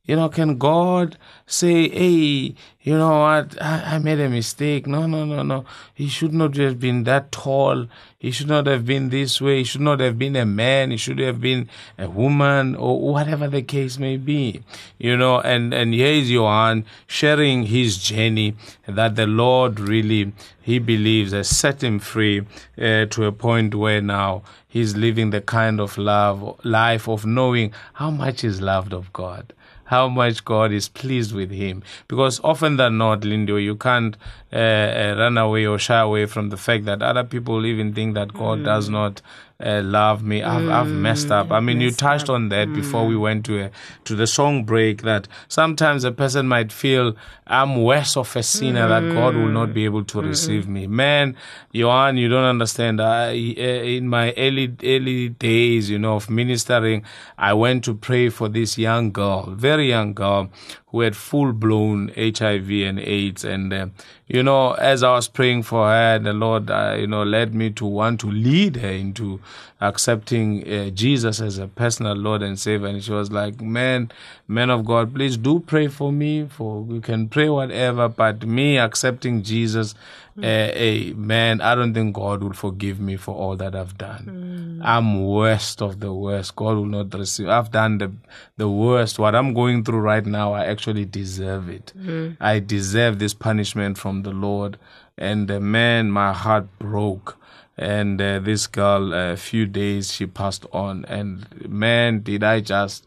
You 0.05 0.17
know, 0.17 0.29
can 0.29 0.59
God 0.59 1.17
say, 1.51 1.89
hey, 1.89 2.55
you 2.83 2.97
know 2.97 3.19
what, 3.19 3.61
I, 3.61 3.97
I 3.97 3.99
made 3.99 4.21
a 4.21 4.29
mistake. 4.29 4.87
No, 4.87 5.07
no, 5.07 5.25
no, 5.25 5.43
no. 5.43 5.65
He 5.93 6.09
should 6.09 6.33
not 6.33 6.57
have 6.57 6.79
been 6.79 7.05
that 7.05 7.33
tall. 7.33 7.89
He 8.19 8.31
should 8.31 8.47
not 8.49 8.67
have 8.67 8.87
been 8.87 9.11
this 9.11 9.41
way. 9.41 9.59
He 9.59 9.65
should 9.65 9.81
not 9.81 10.01
have 10.01 10.19
been 10.19 10.37
a 10.37 10.47
man. 10.47 10.91
He 10.91 10.97
should 10.97 11.19
have 11.19 11.41
been 11.41 11.69
a 11.99 12.09
woman 12.09 12.77
or 12.77 13.01
whatever 13.01 13.49
the 13.49 13.63
case 13.63 13.99
may 13.99 14.17
be. 14.17 14.63
You 14.99 15.17
know, 15.17 15.41
and, 15.41 15.75
and 15.75 15.93
here 15.93 16.13
is 16.13 16.31
Johan 16.31 16.87
sharing 17.07 17.65
his 17.65 17.99
journey 17.99 18.55
that 18.87 19.17
the 19.17 19.27
Lord 19.27 19.81
really, 19.81 20.33
he 20.63 20.79
believes 20.79 21.33
has 21.33 21.49
set 21.49 21.83
him 21.83 21.99
free 21.99 22.47
uh, 22.79 23.07
to 23.07 23.25
a 23.25 23.33
point 23.33 23.75
where 23.75 24.01
now 24.01 24.43
he's 24.69 24.97
living 24.97 25.31
the 25.31 25.41
kind 25.41 25.81
of 25.81 25.99
love, 25.99 26.65
life 26.65 27.09
of 27.09 27.27
knowing 27.27 27.73
how 27.95 28.11
much 28.11 28.43
he's 28.43 28.61
loved 28.61 28.93
of 28.93 29.13
God 29.13 29.53
how 29.91 30.09
much 30.09 30.45
God 30.45 30.71
is 30.71 30.89
pleased 30.89 31.35
with 31.35 31.51
him. 31.51 31.83
Because 32.07 32.41
often 32.45 32.77
than 32.77 32.97
not, 32.99 33.25
Lindy, 33.25 33.65
you 33.65 33.75
can't 33.75 34.17
uh, 34.53 34.57
uh, 34.57 35.15
run 35.19 35.37
away 35.37 35.67
or 35.67 35.81
shy 35.81 35.99
away 35.99 36.27
from 36.27 36.51
the 36.51 36.57
fact 36.57 36.85
that 36.85 37.03
other 37.03 37.25
people 37.25 37.67
even 37.67 37.93
think 37.93 38.15
that 38.15 38.33
God 38.33 38.65
does 38.65 38.89
not 38.89 39.21
uh, 39.61 39.83
love 39.83 40.23
me. 40.23 40.43
I've, 40.43 40.69
I've 40.69 40.89
messed 40.89 41.31
up. 41.31 41.51
I 41.51 41.61
mean, 41.61 41.81
you 41.81 41.91
touched 41.91 42.29
on 42.29 42.49
that 42.49 42.73
before 42.73 43.07
we 43.07 43.17
went 43.17 43.45
to 43.47 43.65
a, 43.65 43.71
to 44.05 44.15
the 44.15 44.27
song 44.27 44.65
break. 44.65 45.03
That 45.03 45.29
sometimes 45.49 46.05
a 46.05 46.13
person 46.13 46.49
might 46.49 46.73
feel 46.73 47.15
I'm 47.47 47.83
worse 47.83 48.17
of 48.17 48.35
a 48.37 48.43
sinner 48.43 48.89
that 48.89 49.13
God 49.13 49.35
will 49.35 49.49
not 49.49 49.75
be 49.75 49.85
able 49.85 50.05
to 50.05 50.23
receive 50.23 50.69
me. 50.69 50.87
Man, 50.87 51.37
Johan, 51.73 52.17
you 52.17 52.29
don't 52.29 52.45
understand. 52.45 53.01
I, 53.01 53.33
in 53.33 54.09
my 54.09 54.33
early 54.37 54.75
early 54.83 55.31
days, 55.31 55.91
you 55.91 55.99
know, 55.99 56.17
of 56.17 56.31
ministering, 56.31 57.05
I 57.37 57.53
went 57.55 57.85
to 57.85 57.95
pray 57.95 58.29
for 58.29 58.49
this 58.49 58.79
young 58.79 59.13
girl, 59.13 59.51
very 59.51 59.89
young 59.89 60.15
girl, 60.15 60.51
who 60.91 61.01
had 61.01 61.17
full 61.17 61.53
blown 61.53 62.11
HIV 62.17 62.71
and 62.71 62.99
AIDS. 62.99 63.45
And, 63.45 63.73
uh, 63.73 63.87
you 64.27 64.43
know, 64.43 64.73
as 64.73 65.03
I 65.03 65.13
was 65.13 65.29
praying 65.29 65.63
for 65.63 65.87
her, 65.87 66.19
the 66.19 66.33
Lord, 66.33 66.71
uh, 66.71 66.97
you 66.99 67.07
know, 67.07 67.23
led 67.23 67.55
me 67.55 67.71
to 67.71 67.85
want 67.85 68.21
to 68.21 68.31
lead 68.31 68.77
her 68.77 68.91
into 68.91 69.41
accepting 69.81 70.67
uh, 70.71 70.91
Jesus 70.91 71.41
as 71.41 71.59
a 71.59 71.67
personal 71.67 72.15
Lord 72.15 72.43
and 72.43 72.59
Savior. 72.59 72.89
And 72.89 73.03
she 73.03 73.13
was 73.13 73.31
like, 73.33 73.61
man, 73.61 74.11
man 74.47 74.71
of 74.71 74.85
God, 74.85 75.15
please 75.15 75.37
do 75.37 75.61
pray 75.61 75.89
for 75.89 76.13
me. 76.13 76.47
For 76.47 76.87
you 76.89 77.01
can 77.01 77.29
pray 77.29 77.49
whatever, 77.49 78.09
but 78.09 78.47
me 78.47 78.79
accepting 78.79 79.43
Jesus, 79.43 79.95
uh, 80.39 80.43
hey, 80.43 81.13
man, 81.17 81.61
I 81.61 81.75
don't 81.75 81.93
think 81.93 82.15
God 82.15 82.43
will 82.43 82.53
forgive 82.53 83.01
me 83.01 83.17
for 83.17 83.35
all 83.35 83.57
that 83.57 83.75
I've 83.75 83.99
done. 83.99 84.81
I'm 84.85 85.27
worst 85.27 85.83
of 85.83 86.01
the 86.01 86.13
worst. 86.13 86.57
God 86.57 86.77
will 86.77 86.87
not 86.87 87.13
receive. 87.13 87.49
I've 87.49 87.71
done 87.71 87.99
the 87.99 88.13
the 88.57 88.69
worst. 88.69 89.19
What 89.19 89.35
I'm 89.35 89.53
going 89.55 89.85
through 89.85 90.01
right 90.01 90.25
now, 90.25 90.53
I 90.55 90.65
actually 90.67 91.05
deserve 91.05 91.69
it. 91.69 91.93
I 92.41 92.59
deserve 92.61 93.19
this 93.19 93.35
punishment 93.35 93.99
from 93.99 94.23
the 94.23 94.31
Lord. 94.31 94.79
And 95.19 95.51
uh, 95.51 95.61
man, 95.61 96.11
my 96.11 96.33
heart 96.33 96.67
broke 96.79 97.37
and 97.81 98.21
uh, 98.21 98.39
this 98.39 98.67
girl 98.67 99.15
a 99.15 99.37
few 99.37 99.65
days 99.65 100.13
she 100.13 100.27
passed 100.27 100.67
on 100.71 101.03
and 101.07 101.47
man 101.67 102.21
did 102.21 102.45
i 102.45 102.61
just 102.61 103.07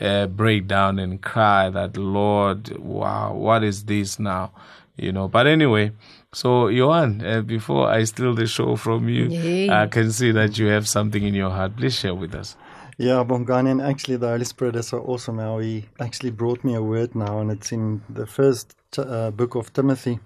uh, 0.00 0.26
break 0.26 0.66
down 0.66 0.98
and 0.98 1.20
cry 1.20 1.68
that 1.68 1.98
lord 1.98 2.76
wow 2.78 3.34
what 3.34 3.62
is 3.62 3.84
this 3.84 4.18
now 4.18 4.50
you 4.96 5.12
know 5.12 5.28
but 5.28 5.46
anyway 5.46 5.92
so 6.32 6.68
johan 6.68 7.24
uh, 7.26 7.42
before 7.42 7.88
i 7.88 8.02
steal 8.04 8.34
the 8.34 8.46
show 8.46 8.74
from 8.74 9.06
you 9.06 9.26
Yay. 9.26 9.68
i 9.68 9.86
can 9.86 10.10
see 10.10 10.30
that 10.32 10.56
you 10.58 10.66
have 10.66 10.88
something 10.88 11.22
in 11.22 11.34
your 11.34 11.50
heart 11.50 11.76
please 11.76 11.94
share 11.94 12.14
with 12.14 12.34
us 12.34 12.56
Yeah, 12.98 13.24
Bongani, 13.24 13.70
and 13.72 13.82
actually 13.82 14.16
the 14.16 14.28
Holy 14.28 14.46
Spirit 14.46 14.74
is 14.74 14.88
so 14.88 15.00
awesome 15.00 15.38
how 15.38 15.58
He 15.58 15.84
actually 16.00 16.30
brought 16.30 16.64
me 16.64 16.74
a 16.74 16.80
word 16.80 17.14
now, 17.14 17.40
and 17.40 17.50
it's 17.50 17.70
in 17.70 18.00
the 18.08 18.26
first 18.26 18.74
t- 18.90 19.02
uh, 19.02 19.30
book 19.32 19.54
of 19.54 19.70
Timothy, 19.74 20.18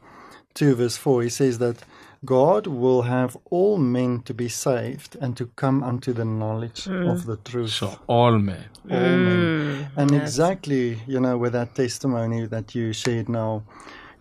2 0.54 0.76
verse 0.76 0.96
4. 0.96 1.24
He 1.24 1.30
says 1.30 1.58
that 1.58 1.82
God 2.24 2.66
will 2.66 3.02
have 3.02 3.36
all 3.50 3.78
men 3.78 4.20
to 4.22 4.34
be 4.34 4.48
saved 4.48 5.16
and 5.20 5.36
to 5.38 5.46
come 5.56 5.82
unto 5.82 6.12
the 6.12 6.24
knowledge 6.24 6.84
mm. 6.84 7.10
of 7.10 7.24
the 7.24 7.36
truth. 7.36 7.70
so 7.70 7.98
all 8.06 8.38
men 8.38 8.64
All 8.90 8.98
men. 8.98 9.40
Mm. 9.40 9.86
And 9.96 10.14
exactly, 10.14 11.00
you 11.06 11.18
know, 11.20 11.38
with 11.38 11.54
that 11.54 11.74
testimony 11.74 12.46
that 12.46 12.74
you 12.74 12.92
shared 12.92 13.28
now, 13.28 13.62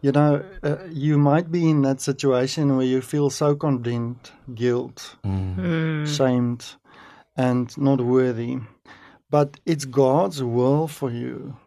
you 0.01 0.13
know, 0.13 0.43
uh, 0.63 0.77
you 0.89 1.17
might 1.17 1.51
be 1.51 1.69
in 1.69 1.81
that 1.81 1.99
situation 1.99 2.77
where 2.77 2.85
you 2.85 3.01
feel 3.01 3.29
so 3.29 3.53
condemned, 3.55 4.31
guilt, 4.55 5.17
mm. 5.25 6.07
shamed, 6.07 6.75
and 7.35 7.77
not 7.77 7.99
worthy. 7.99 8.59
But 9.29 9.59
it's 9.65 9.83
God's 9.83 10.41
will 10.41 10.87
for 10.87 11.11
you 11.11 11.57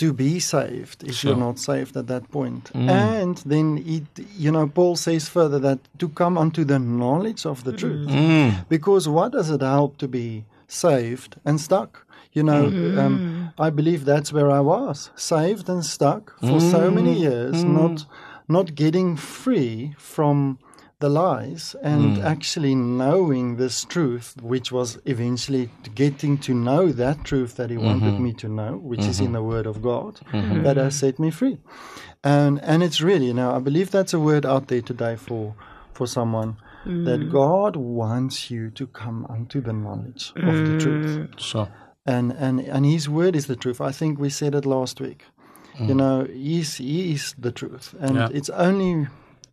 to 0.00 0.12
be 0.12 0.32
saved 0.40 0.98
if 1.08 1.14
Sure. 1.14 1.30
you're 1.30 1.44
not 1.48 1.58
saved 1.70 1.94
at 2.00 2.06
that 2.12 2.24
point. 2.38 2.64
Mm. 2.74 2.88
And 2.90 3.36
then 3.52 3.66
it, 3.96 4.06
you 4.44 4.50
know, 4.54 4.66
Paul 4.78 4.96
says 4.96 5.28
further 5.28 5.58
that 5.66 5.78
to 6.00 6.06
come 6.20 6.34
unto 6.44 6.62
the 6.72 6.78
knowledge 6.78 7.42
of 7.52 7.64
the 7.66 7.72
truth. 7.82 8.08
Mm. 8.08 8.28
Mm. 8.30 8.50
Because 8.74 9.04
what 9.16 9.30
does 9.32 9.48
it 9.56 9.62
help 9.62 9.92
to 9.98 10.08
be 10.08 10.44
saved 10.66 11.32
and 11.44 11.60
stuck? 11.60 11.90
You 12.32 12.44
know, 12.50 12.64
um, 13.02 13.50
I 13.66 13.70
believe 13.70 14.04
that's 14.04 14.30
where 14.36 14.50
I 14.58 14.60
was, 14.60 15.10
saved 15.16 15.68
and 15.68 15.84
stuck 15.84 16.22
for 16.48 16.60
so 16.60 16.82
many 16.98 17.14
years, 17.26 17.56
not 17.80 18.06
not 18.56 18.74
getting 18.84 19.16
free 19.16 19.94
from 19.98 20.58
the 21.00 21.08
lies 21.08 21.74
and 21.82 22.18
hmm. 22.18 22.22
actually 22.22 22.74
knowing 22.74 23.56
this 23.56 23.84
truth, 23.84 24.36
which 24.42 24.70
was 24.70 24.98
eventually 25.06 25.70
getting 25.94 26.38
to 26.38 26.54
know 26.54 26.92
that 26.92 27.24
truth 27.24 27.56
that 27.56 27.70
He 27.70 27.78
wanted 27.78 28.14
mm-hmm. 28.14 28.24
me 28.24 28.32
to 28.34 28.48
know, 28.48 28.76
which 28.76 29.00
is 29.00 29.18
in 29.18 29.26
mm-hmm. 29.26 29.34
the 29.34 29.42
Word 29.42 29.66
of 29.66 29.82
God, 29.82 30.20
mm-hmm. 30.32 30.62
that 30.62 30.76
has 30.76 30.98
set 30.98 31.18
me 31.18 31.30
free. 31.30 31.58
And 32.22 32.62
and 32.62 32.82
it's 32.82 33.00
really, 33.00 33.26
you 33.26 33.34
know, 33.34 33.54
I 33.54 33.60
believe 33.60 33.90
that's 33.90 34.12
a 34.12 34.20
word 34.20 34.44
out 34.44 34.68
there 34.68 34.82
today 34.82 35.16
for 35.16 35.54
for 35.94 36.06
someone 36.06 36.58
mm. 36.84 37.06
that 37.06 37.30
God 37.30 37.76
wants 37.76 38.50
you 38.50 38.70
to 38.72 38.86
come 38.86 39.26
unto 39.30 39.62
the 39.62 39.72
knowledge 39.72 40.32
of 40.36 40.54
the 40.66 40.76
mm. 40.76 40.80
truth. 40.80 41.30
So 41.38 41.68
and 42.04 42.32
and 42.32 42.60
and 42.60 42.84
his 42.84 43.08
word 43.08 43.34
is 43.36 43.46
the 43.46 43.56
truth. 43.56 43.80
I 43.80 43.92
think 43.92 44.18
we 44.18 44.28
said 44.28 44.54
it 44.54 44.66
last 44.66 45.00
week. 45.00 45.24
You 45.78 45.94
mm. 45.94 45.96
know 45.96 46.24
he's 46.24 46.76
he 46.76 47.14
is 47.14 47.34
the 47.38 47.52
truth. 47.52 47.94
And 47.98 48.16
Yeah. 48.16 48.28
it's 48.30 48.50
only 48.50 49.08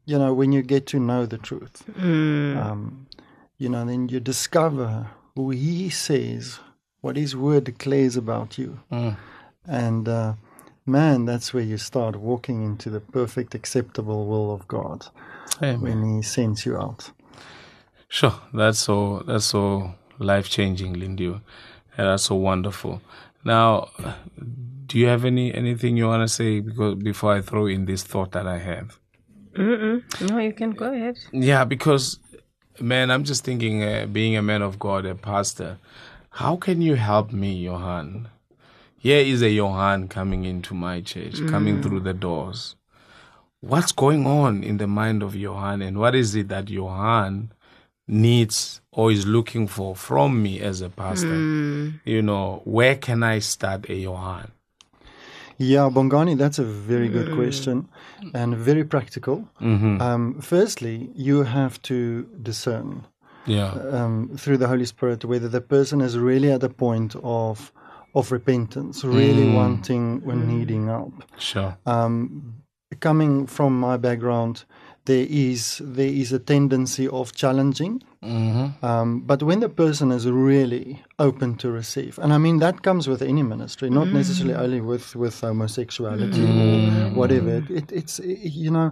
you 0.08 0.18
know 0.18 0.34
when 0.34 0.52
you 0.52 0.64
get 0.64 0.88
to 0.88 1.00
know 1.00 1.26
the 1.28 1.38
truth 1.38 1.84
um 2.00 3.06
you 3.60 3.70
know 3.70 3.86
then 3.86 4.10
you 4.10 4.20
discover 4.20 5.08
who 5.36 5.52
he 5.52 5.90
says 5.90 6.60
what 7.02 7.16
his 7.16 7.36
word 7.36 7.64
declares 7.66 8.18
about 8.18 8.58
you 8.58 8.80
and 9.68 10.10
uh 10.10 10.34
man 10.86 11.26
that's 11.26 11.54
where 11.54 11.64
you 11.64 11.78
start 11.78 12.16
walking 12.16 12.64
into 12.64 12.90
the 12.90 13.00
perfect 13.00 13.54
acceptable 13.54 14.26
will 14.26 14.52
of 14.52 14.68
god 14.68 15.06
Amen. 15.62 15.82
when 15.82 16.16
he 16.16 16.22
sends 16.22 16.66
you 16.66 16.76
out 16.78 17.12
Sure, 18.10 18.34
that's 18.54 18.80
so 18.80 19.24
that's 19.28 19.46
so 19.46 19.94
life 20.20 20.50
changing, 20.50 20.94
Lindy. 20.94 21.26
And 21.26 22.08
that's 22.08 22.24
so 22.24 22.36
wonderful. 22.36 23.02
Now, 23.44 23.90
do 24.86 24.98
you 24.98 25.08
have 25.08 25.26
any 25.26 25.54
anything 25.54 25.98
you 25.98 26.08
want 26.08 26.28
to 26.28 26.34
say 26.34 26.62
because 26.62 26.96
before 26.96 27.34
I 27.34 27.42
throw 27.42 27.66
in 27.66 27.86
this 27.86 28.04
thought 28.04 28.32
that 28.32 28.48
I 28.48 28.60
have? 28.60 29.00
No, 29.58 30.38
you 30.40 30.54
can 30.54 30.72
go 30.72 30.94
ahead. 30.94 31.18
Yeah, 31.32 31.66
because 31.66 32.20
man, 32.80 33.10
I'm 33.12 33.24
just 33.24 33.44
thinking, 33.44 33.84
uh, 33.84 34.06
being 34.06 34.36
a 34.36 34.42
man 34.42 34.62
of 34.62 34.78
God, 34.80 35.06
a 35.06 35.16
pastor, 35.16 35.78
how 36.30 36.56
can 36.56 36.82
you 36.82 36.96
help 36.96 37.32
me, 37.32 37.54
Johan? 37.54 38.30
Here 38.98 39.20
is 39.20 39.42
a 39.42 39.50
Johan 39.50 40.08
coming 40.08 40.46
into 40.46 40.74
my 40.74 41.02
church, 41.02 41.36
coming 41.48 41.82
through 41.82 42.02
the 42.02 42.14
doors. 42.14 42.76
What's 43.62 43.92
going 43.92 44.28
on 44.28 44.64
in 44.64 44.78
the 44.78 44.88
mind 44.88 45.24
of 45.24 45.36
Johan, 45.36 45.82
and 45.82 45.98
what 45.98 46.14
is 46.16 46.36
it 46.36 46.50
that 46.50 46.70
Johan 46.70 47.52
needs 48.08 48.82
or 48.92 49.12
is 49.12 49.26
looking 49.26 49.68
for 49.68 49.96
from 49.96 50.42
me 50.42 50.60
as 50.62 50.82
a 50.82 50.90
pastor? 50.90 51.28
You 52.06 52.22
know, 52.22 52.62
where 52.66 52.96
can 52.96 53.24
I 53.24 53.40
start 53.40 53.90
a 53.90 53.96
Johan? 53.96 54.52
Yeah, 55.60 55.90
Bongani, 55.90 56.38
that's 56.38 56.60
a 56.60 56.64
very 56.64 57.08
good 57.10 57.34
question 57.36 57.88
and 58.34 58.56
very 58.56 58.84
practical. 58.84 59.48
Um, 59.60 60.40
firstly, 60.42 61.10
you 61.16 61.44
have 61.44 61.82
to 61.84 62.28
discern 62.44 63.06
Yeah, 63.46 63.72
um, 63.92 64.30
through 64.38 64.58
the 64.58 64.68
Holy 64.68 64.86
Spirit 64.86 65.24
whether 65.26 65.48
the 65.50 65.62
person 65.62 66.02
is 66.02 66.18
really 66.18 66.52
at 66.52 66.64
a 66.64 66.70
point 66.70 67.16
of 67.24 67.72
of 68.14 68.32
repentance, 68.32 69.04
really 69.04 69.48
wanting 69.54 70.22
or 70.26 70.36
needing 70.36 70.88
help. 70.88 71.14
sure. 71.38 71.78
Um, 71.86 72.54
coming 73.00 73.48
from 73.48 73.80
my 73.80 73.98
background, 73.98 74.66
there 75.06 75.26
is 75.30 75.82
there 75.84 76.14
is 76.22 76.34
a 76.34 76.40
tendency 76.40 77.08
of 77.08 77.32
challenging, 77.34 78.02
Mm-hmm. 78.24 78.84
um, 78.84 79.22
but 79.22 79.44
when 79.44 79.60
the 79.60 79.70
person 79.70 80.12
is 80.12 80.28
really 80.28 81.04
open 81.20 81.56
to 81.58 81.70
receive, 81.70 82.18
and 82.18 82.34
I 82.34 82.40
mean 82.40 82.58
that 82.60 82.82
comes 82.82 83.08
with 83.08 83.22
any 83.22 83.44
ministry, 83.44 83.92
not 83.92 84.08
necessarily 84.08 84.56
mm. 84.56 84.60
only 84.60 84.82
with 84.82 85.16
with 85.16 85.40
homosexuality 85.40 86.40
mm. 86.40 87.12
or 87.12 87.16
whatever. 87.16 87.58
It, 87.58 87.70
it, 87.70 87.92
it's 87.92 88.20
you 88.20 88.72
know, 88.72 88.92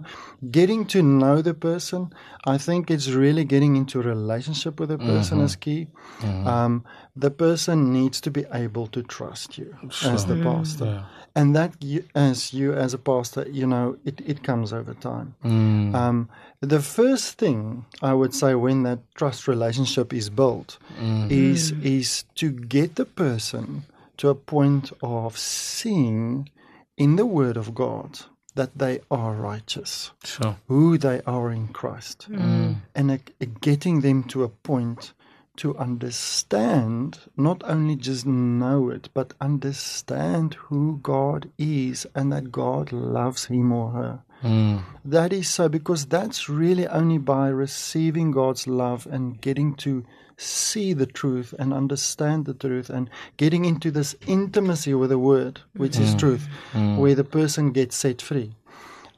getting 0.50 0.86
to 0.86 1.02
know 1.02 1.42
the 1.42 1.54
person. 1.54 2.12
I 2.44 2.56
think 2.56 2.90
it's 2.90 3.08
really 3.08 3.44
getting 3.44 3.74
into 3.74 3.98
a 3.98 4.02
relationship 4.02 4.78
with 4.78 4.90
the 4.90 4.98
person 4.98 5.40
is 5.40 5.56
mm-hmm. 5.56 5.60
key. 5.60 5.88
Mm-hmm. 6.20 6.46
Um, 6.46 6.84
the 7.16 7.30
person 7.30 7.92
needs 7.92 8.20
to 8.20 8.30
be 8.30 8.44
able 8.52 8.86
to 8.88 9.02
trust 9.02 9.58
you 9.58 9.76
as 10.04 10.26
the 10.26 10.34
mm. 10.34 10.44
pastor. 10.44 11.04
And 11.34 11.54
that 11.54 11.74
you, 11.82 12.02
as 12.14 12.54
you 12.54 12.72
as 12.72 12.94
a 12.94 12.98
pastor 12.98 13.46
you 13.50 13.66
know 13.66 13.98
it, 14.04 14.22
it 14.24 14.42
comes 14.42 14.72
over 14.72 14.94
time. 14.94 15.34
Um, 15.44 16.30
the 16.60 16.80
first 16.80 17.38
thing 17.38 17.84
i 18.02 18.12
would 18.12 18.34
say 18.34 18.54
when 18.54 18.82
that 18.82 18.98
trust 19.14 19.46
relationship 19.48 20.12
is 20.12 20.30
built 20.30 20.78
is 21.30 21.72
is 21.82 22.24
to 22.34 22.50
get 22.50 22.94
the 22.96 23.04
person 23.04 23.84
to 24.16 24.28
a 24.28 24.34
point 24.34 24.92
of 25.02 25.36
seeing 25.36 26.48
in 26.96 27.16
the 27.16 27.26
word 27.26 27.56
of 27.56 27.74
god 27.74 28.20
that 28.56 28.78
they 28.78 29.00
are 29.10 29.34
righteous. 29.34 30.12
Sure. 30.24 30.56
who 30.66 30.96
they 30.98 31.20
are 31.26 31.50
in 31.52 31.68
christ. 31.68 32.26
And 32.94 33.10
uh, 33.10 33.18
getting 33.60 34.00
them 34.00 34.24
to 34.24 34.44
a 34.44 34.48
point 34.48 35.12
to 35.56 35.76
understand, 35.78 37.18
not 37.36 37.62
only 37.64 37.96
just 37.96 38.26
know 38.26 38.90
it, 38.90 39.08
but 39.14 39.34
understand 39.40 40.54
who 40.54 40.98
God 41.02 41.50
is 41.58 42.06
and 42.14 42.32
that 42.32 42.52
God 42.52 42.92
loves 42.92 43.46
him 43.46 43.72
or 43.72 43.90
her. 43.92 44.22
Mm. 44.46 44.82
That 45.04 45.32
is 45.32 45.48
so 45.48 45.68
because 45.68 46.06
that's 46.06 46.48
really 46.48 46.86
only 46.86 47.18
by 47.18 47.48
receiving 47.48 48.30
God's 48.30 48.66
love 48.66 49.06
and 49.10 49.40
getting 49.40 49.74
to 49.76 50.04
see 50.36 50.92
the 50.92 51.06
truth 51.06 51.54
and 51.58 51.72
understand 51.72 52.44
the 52.44 52.54
truth 52.54 52.90
and 52.90 53.10
getting 53.36 53.64
into 53.64 53.90
this 53.90 54.14
intimacy 54.26 54.94
with 54.94 55.10
the 55.10 55.18
word, 55.18 55.60
which 55.74 55.98
is 55.98 56.14
mm. 56.14 56.18
truth, 56.18 56.48
mm. 56.72 56.98
where 56.98 57.14
the 57.14 57.24
person 57.24 57.72
gets 57.72 57.96
set 57.96 58.22
free. 58.22 58.52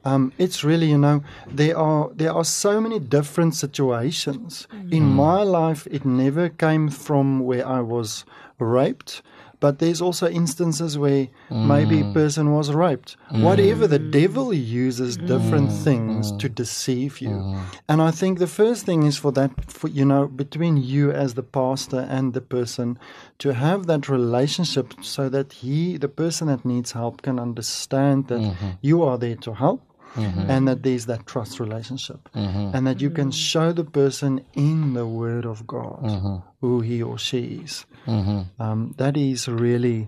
Um, 0.05 0.31
it's 0.37 0.63
really, 0.63 0.89
you 0.89 0.97
know, 0.97 1.23
there 1.45 1.77
are 1.77 2.09
there 2.15 2.33
are 2.33 2.45
so 2.45 2.79
many 2.79 2.99
different 2.99 3.53
situations. 3.53 4.65
In 4.89 5.03
my 5.03 5.43
life, 5.43 5.87
it 5.91 6.05
never 6.05 6.47
came 6.47 6.89
from 6.89 7.41
where 7.41 7.67
I 7.67 7.81
was 7.81 8.23
raped, 8.59 9.21
but 9.59 9.79
there's 9.79 10.01
also 10.01 10.27
instances 10.29 10.97
where 10.97 11.27
maybe 11.49 11.99
a 11.99 12.03
mm. 12.03 12.13
person 12.13 12.53
was 12.53 12.71
raped. 12.71 13.17
Mm. 13.31 13.43
Whatever 13.43 13.87
the 13.87 13.99
devil 13.99 14.53
uses 14.53 15.17
mm. 15.17 15.27
different 15.27 15.71
things 15.71 16.31
to 16.37 16.47
deceive 16.47 17.19
you, 17.19 17.57
and 17.87 18.01
I 18.01 18.11
think 18.11 18.39
the 18.39 18.47
first 18.47 18.85
thing 18.85 19.03
is 19.03 19.17
for 19.17 19.31
that, 19.33 19.71
for 19.71 19.87
you 19.87 20.05
know, 20.05 20.27
between 20.27 20.77
you 20.77 21.11
as 21.11 21.33
the 21.33 21.43
pastor 21.43 22.07
and 22.09 22.33
the 22.33 22.41
person, 22.41 22.97
to 23.39 23.53
have 23.53 23.87
that 23.87 24.07
relationship 24.07 24.93
so 25.01 25.29
that 25.29 25.53
he, 25.53 25.97
the 25.97 26.09
person 26.09 26.47
that 26.47 26.63
needs 26.65 26.93
help, 26.93 27.21
can 27.21 27.39
understand 27.39 28.27
that 28.27 28.39
mm-hmm. 28.39 28.69
you 28.81 29.03
are 29.03 29.17
there 29.17 29.35
to 29.35 29.53
help 29.53 29.81
Mm-hmm. 30.15 30.49
and 30.49 30.67
that 30.67 30.81
there's 30.81 31.05
that 31.05 31.27
trust 31.27 31.59
relationship, 31.59 32.29
mm-hmm. 32.33 32.75
and 32.75 32.87
that 32.87 32.99
you 32.99 33.11
can 33.11 33.25
mm-hmm. 33.29 33.31
show 33.31 33.71
the 33.71 33.83
person 33.83 34.43
in 34.53 34.93
the 34.93 35.05
Word 35.05 35.45
of 35.45 35.67
God 35.67 36.41
who 36.61 36.81
he 36.81 37.03
or 37.03 37.19
she 37.19 37.61
is. 37.63 37.85
Um, 38.07 38.95
that 38.97 39.15
is 39.15 39.47
really 39.47 40.07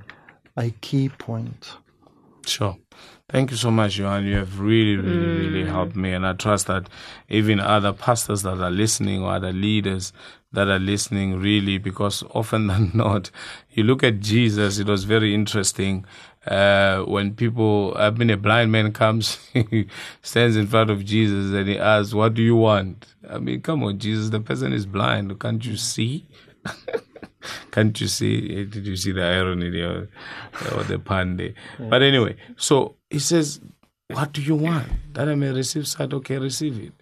a 0.58 0.72
key 0.82 1.10
point. 1.10 1.74
Sure. 2.46 2.78
Thank 3.32 3.52
you 3.52 3.56
so 3.58 3.72
much, 3.72 3.98
Johan. 3.98 4.26
You 4.26 4.36
have 4.36 4.60
really, 4.60 4.98
really, 4.98 5.48
really 5.48 5.66
helped 5.66 5.96
me. 5.96 6.12
And 6.12 6.28
I 6.28 6.34
trust 6.34 6.68
that 6.68 6.90
even 7.30 7.62
other 7.62 7.94
pastors 7.94 8.42
that 8.42 8.60
are 8.60 8.70
listening 8.70 9.24
or 9.24 9.32
other 9.32 9.54
leaders 9.54 10.12
that 10.52 10.68
are 10.68 10.80
listening, 10.80 11.40
really, 11.40 11.78
because 11.78 12.24
often 12.32 12.68
than 12.68 12.92
not, 12.94 13.32
you 13.72 13.84
look 13.86 14.04
at 14.04 14.20
Jesus, 14.20 14.80
it 14.80 14.88
was 14.88 15.06
very 15.06 15.34
interesting. 15.34 16.06
Uh, 16.46 17.04
when 17.04 17.34
people, 17.34 17.94
I 17.96 18.10
mean, 18.10 18.32
a 18.32 18.36
blind 18.38 18.70
man 18.74 18.92
comes, 18.92 19.40
stands 20.22 20.58
in 20.58 20.68
front 20.68 20.90
of 20.90 21.06
Jesus 21.06 21.54
and 21.54 21.70
he 21.70 21.78
asks, 21.80 22.14
What 22.14 22.34
do 22.34 22.42
you 22.42 22.58
want? 22.58 23.16
I 23.30 23.38
mean, 23.38 23.62
come 23.62 23.82
on, 23.84 23.98
Jesus, 23.98 24.30
the 24.30 24.42
person 24.42 24.74
is 24.74 24.86
blind. 24.86 25.40
Can't 25.40 25.64
you 25.66 25.78
see? 25.78 26.26
Can't 27.72 28.00
you 28.00 28.08
see? 28.08 28.66
Did 28.66 28.86
you 28.86 28.96
see 28.96 29.12
the 29.12 29.24
irony 29.24 29.70
there 29.70 30.08
or 30.76 30.84
the 30.84 31.00
pun 31.00 31.38
there? 31.38 31.54
But 31.80 32.02
anyway, 32.02 32.36
so 32.58 32.96
he 33.10 33.20
says, 33.20 33.60
What 34.10 34.34
do 34.34 34.42
you 34.42 34.56
want? 34.56 34.88
That 35.14 35.30
I 35.30 35.36
may 35.36 35.52
receive 35.52 35.88
sight, 35.88 36.14
okay, 36.14 36.38
receive 36.38 36.80
it. 36.80 36.94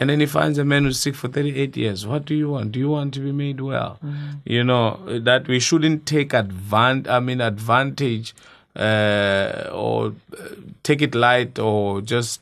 And 0.00 0.10
then 0.10 0.18
he 0.18 0.26
finds 0.26 0.58
a 0.58 0.64
man 0.64 0.84
who's 0.84 0.98
sick 0.98 1.14
for 1.14 1.28
38 1.28 1.76
years. 1.76 2.04
What 2.06 2.24
do 2.24 2.34
you 2.34 2.48
want? 2.50 2.72
Do 2.72 2.80
you 2.80 2.88
want 2.90 3.14
to 3.14 3.20
be 3.20 3.30
made 3.30 3.60
well? 3.60 4.00
You 4.44 4.64
know, 4.64 5.20
that 5.20 5.46
we 5.46 5.60
shouldn't 5.60 6.04
take 6.04 6.30
advan- 6.30 7.06
I 7.08 7.20
mean, 7.20 7.40
advantage 7.40 8.34
uh, 8.74 9.68
or 9.72 10.14
uh, 10.36 10.48
take 10.82 11.00
it 11.00 11.14
light 11.14 11.60
or 11.60 12.00
just 12.00 12.40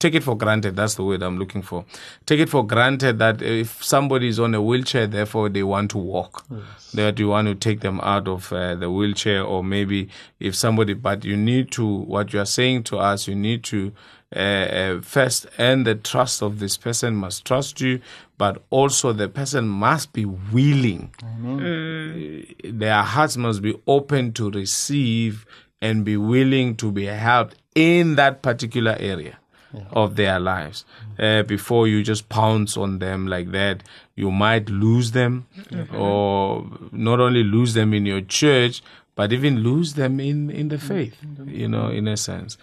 take 0.00 0.14
it 0.14 0.24
for 0.24 0.36
granted. 0.36 0.74
That's 0.74 0.96
the 0.96 1.04
word 1.04 1.22
I'm 1.22 1.38
looking 1.38 1.62
for. 1.62 1.84
Take 2.26 2.40
it 2.40 2.48
for 2.48 2.66
granted 2.66 3.18
that 3.20 3.40
if 3.42 3.84
somebody 3.84 4.28
is 4.28 4.40
on 4.40 4.54
a 4.54 4.60
wheelchair, 4.60 5.06
therefore 5.06 5.48
they 5.48 5.62
want 5.62 5.92
to 5.92 5.98
walk, 5.98 6.44
that 6.94 7.18
you 7.20 7.28
want 7.28 7.46
to 7.46 7.54
take 7.54 7.80
them 7.80 8.00
out 8.00 8.26
of 8.26 8.52
uh, 8.52 8.74
the 8.74 8.90
wheelchair, 8.90 9.44
or 9.44 9.62
maybe 9.62 10.08
if 10.40 10.56
somebody, 10.56 10.94
but 10.94 11.24
you 11.24 11.36
need 11.36 11.70
to, 11.72 11.86
what 11.86 12.32
you 12.32 12.40
are 12.40 12.46
saying 12.46 12.82
to 12.84 12.98
us, 12.98 13.28
you 13.28 13.34
need 13.36 13.62
to 13.64 13.92
uh, 14.34 14.38
uh, 14.38 15.00
first 15.02 15.46
earn 15.58 15.84
the 15.84 15.94
trust 15.94 16.42
of 16.42 16.60
this 16.60 16.76
person, 16.76 17.14
must 17.14 17.44
trust 17.44 17.80
you, 17.80 18.00
but 18.38 18.62
also 18.70 19.12
the 19.12 19.28
person 19.28 19.68
must 19.68 20.12
be 20.14 20.24
willing. 20.24 21.12
Their 22.64 23.02
hearts 23.02 23.36
must 23.36 23.60
be 23.60 23.78
open 23.86 24.32
to 24.32 24.50
receive 24.50 25.44
and 25.82 26.04
be 26.04 26.16
willing 26.16 26.76
to 26.76 26.90
be 26.90 27.04
helped 27.04 27.56
in 27.74 28.16
that 28.16 28.40
particular 28.42 28.96
area 28.98 29.39
of 29.92 30.16
their 30.16 30.38
lives. 30.40 30.84
Uh, 31.18 31.42
before 31.42 31.86
you 31.88 32.02
just 32.02 32.28
pounce 32.28 32.76
on 32.76 32.98
them 32.98 33.26
like 33.26 33.50
that, 33.52 33.82
you 34.16 34.30
might 34.30 34.68
lose 34.68 35.12
them, 35.12 35.46
or 35.92 36.66
not 36.92 37.20
only 37.20 37.42
lose 37.44 37.74
them 37.74 37.94
in 37.94 38.06
your 38.06 38.20
church, 38.20 38.82
but 39.14 39.32
even 39.32 39.58
lose 39.58 39.94
them 39.94 40.20
in, 40.20 40.50
in 40.50 40.68
the 40.68 40.78
faith, 40.78 41.16
you 41.46 41.68
know, 41.68 41.88
in 41.88 42.08
a 42.08 42.16
sense. 42.16 42.56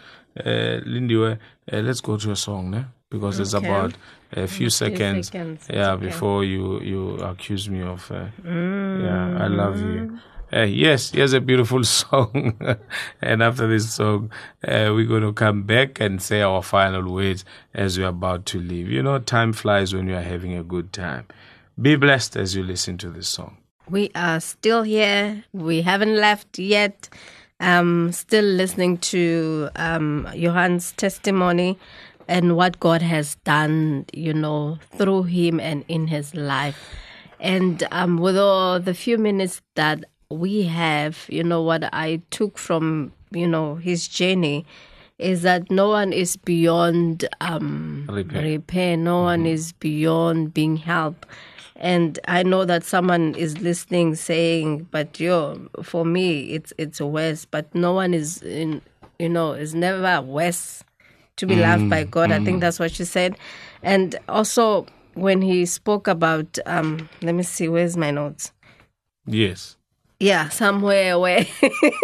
Uh, 0.46 0.80
Lindy, 0.86 1.15
uh, 1.24 1.36
let's 1.72 2.02
go 2.02 2.17
to 2.17 2.32
a 2.32 2.36
song, 2.36 2.72
ne? 2.72 2.86
because 3.10 3.39
it's 3.39 3.54
Okay. 3.54 3.65
about 3.65 3.93
a 4.34 4.48
few 4.48 4.70
seconds, 4.70 5.28
seconds, 5.30 5.65
yeah, 5.70 5.91
okay. 5.91 6.06
before 6.08 6.43
you, 6.43 6.80
you 6.82 7.15
accuse 7.17 7.70
me 7.70 7.82
of, 7.82 8.12
uh, 8.12 8.26
yeah, 8.46 9.38
I 9.39 9.48
love 9.48 9.80
you. 9.80 10.20
Uh, 10.51 10.62
yes, 10.62 11.12
here's 11.12 11.33
a 11.33 11.41
beautiful 11.41 11.83
song. 11.83 12.57
and 13.21 13.43
after 13.43 13.67
this 13.67 13.93
song, 13.93 14.31
uh, 14.65 14.91
we're 14.93 15.05
going 15.05 15.23
to 15.23 15.33
come 15.33 15.63
back 15.63 15.99
and 15.99 16.21
say 16.21 16.41
our 16.41 16.63
final 16.63 17.12
words 17.12 17.43
as 17.73 17.99
we're 17.99 18.07
about 18.07 18.45
to 18.45 18.60
leave. 18.60 18.89
You 18.89 19.03
know, 19.03 19.19
time 19.19 19.51
flies 19.51 19.93
when 19.93 20.07
you're 20.07 20.21
having 20.21 20.55
a 20.55 20.63
good 20.63 20.93
time. 20.93 21.25
Be 21.79 21.95
blessed 21.95 22.38
as 22.38 22.55
you 22.55 22.63
listen 22.63 22.97
to 22.99 23.10
this 23.10 23.27
song. 23.27 23.57
We 23.89 24.10
are 24.15 24.39
still 24.39 24.83
here. 24.83 25.43
We 25.53 25.81
haven't 25.81 26.15
left 26.15 26.57
yet. 26.57 27.10
Um, 27.60 28.12
still 28.12 28.45
listening 28.45 28.99
to 28.99 29.69
um, 29.75 30.29
Johan's 30.33 30.91
testimony 30.93 31.77
and 32.27 32.55
what 32.55 32.79
God 32.79 33.01
has 33.01 33.36
done, 33.43 34.05
you 34.13 34.33
know, 34.33 34.79
through 34.95 35.23
him 35.23 35.60
and 35.60 35.83
in 35.88 36.07
his 36.07 36.36
life. 36.36 36.77
And 37.39 37.88
um, 37.91 38.17
with 38.17 38.38
all 38.38 38.79
the 38.79 38.93
few 38.93 39.17
minutes 39.17 39.62
that 39.75 40.03
we 40.29 40.63
have, 40.63 41.25
you 41.29 41.43
know, 41.43 41.61
what 41.61 41.83
I 41.93 42.21
took 42.31 42.57
from, 42.57 43.13
you 43.31 43.47
know, 43.47 43.75
his 43.75 44.07
journey 44.07 44.65
is 45.19 45.41
that 45.41 45.71
no 45.71 45.89
one 45.89 46.13
is 46.13 46.35
beyond 46.35 47.27
um, 47.41 48.05
Repair. 48.09 48.43
repair. 48.43 48.97
No 48.97 49.23
one 49.23 49.45
is 49.45 49.71
beyond 49.73 50.53
being 50.53 50.77
helped. 50.77 51.25
And 51.75 52.19
I 52.27 52.43
know 52.43 52.65
that 52.65 52.83
someone 52.83 53.35
is 53.35 53.59
listening 53.59 54.15
saying, 54.15 54.87
but 54.91 55.19
yo, 55.19 55.69
for 55.83 56.05
me, 56.05 56.51
it's 56.51 56.73
it's 56.77 56.99
worse. 56.99 57.45
But 57.45 57.73
no 57.73 57.93
one 57.93 58.13
is, 58.13 58.41
in, 58.41 58.81
you 59.19 59.29
know, 59.29 59.53
is 59.53 59.75
never 59.75 60.21
worse 60.21 60.83
to 61.37 61.45
be 61.45 61.55
loved 61.55 61.89
by 61.89 62.03
God. 62.03 62.31
I 62.31 62.43
think 62.43 62.61
that's 62.61 62.79
what 62.79 62.91
she 62.91 63.05
said. 63.05 63.37
And 63.83 64.15
also, 64.27 64.87
when 65.13 65.41
he 65.41 65.65
spoke 65.67 66.07
about, 66.07 66.57
um, 66.65 67.07
let 67.21 67.35
me 67.35 67.43
see, 67.43 67.67
where's 67.67 67.95
my 67.95 68.09
notes? 68.11 68.51
Yes. 69.27 69.76
Yeah, 70.19 70.49
somewhere 70.49 71.19
where. 71.19 71.45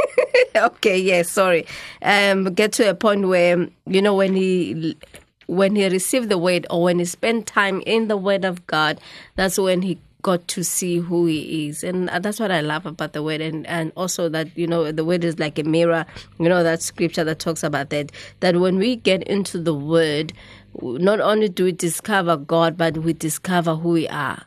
okay, 0.56 0.99
yes, 0.99 1.32
sorry. 1.32 1.65
Um, 2.02 2.54
get 2.54 2.71
to 2.73 2.89
a 2.89 2.93
point 2.93 3.28
where 3.28 3.67
you 3.88 4.02
know 4.02 4.13
when 4.13 4.36
he 4.36 4.95
when 5.47 5.76
he 5.76 5.88
received 5.88 6.30
the 6.30 6.38
word 6.38 6.67
or 6.69 6.84
when 6.84 6.99
he 6.99 7.06
spent 7.06 7.47
time 7.47 7.82
in 7.86 8.08
the 8.08 8.17
word 8.17 8.45
of 8.45 8.65
God, 8.67 8.99
that's 9.36 9.58
when 9.58 9.82
he 9.82 9.97
got 10.21 10.47
to 10.47 10.63
see 10.63 10.99
who 10.99 11.26
he 11.26 11.67
is. 11.67 11.84
And 11.84 12.10
uh, 12.10 12.19
that's 12.19 12.39
what 12.39 12.49
i 12.49 12.62
love 12.62 12.86
about 12.86 13.13
the 13.13 13.23
word. 13.23 13.41
And 13.41 13.65
and 13.65 13.91
also 13.97 14.30
that 14.30 14.56
you 14.56 14.67
know 14.67 14.91
the 14.91 15.04
word 15.04 15.23
is 15.23 15.39
like 15.39 15.58
a 15.58 15.63
mirror. 15.63 16.06
You 16.39 16.49
know 16.49 16.62
that 16.62 16.84
scripture 16.84 17.23
that 17.23 17.39
talks 17.39 17.63
about 17.63 17.89
that. 17.89 18.12
That 18.41 18.58
when 18.58 18.78
we 18.78 18.95
get 18.95 19.23
into 19.23 19.60
the 19.60 19.73
word 19.73 20.34
not 20.82 21.19
only 21.19 21.49
do 21.49 21.65
we 21.65 21.71
discover 21.71 22.36
god 22.36 22.76
but 22.78 22.97
we 22.97 23.13
discover 23.13 23.76
who 23.76 23.89
we 23.89 24.08
are 24.08 24.43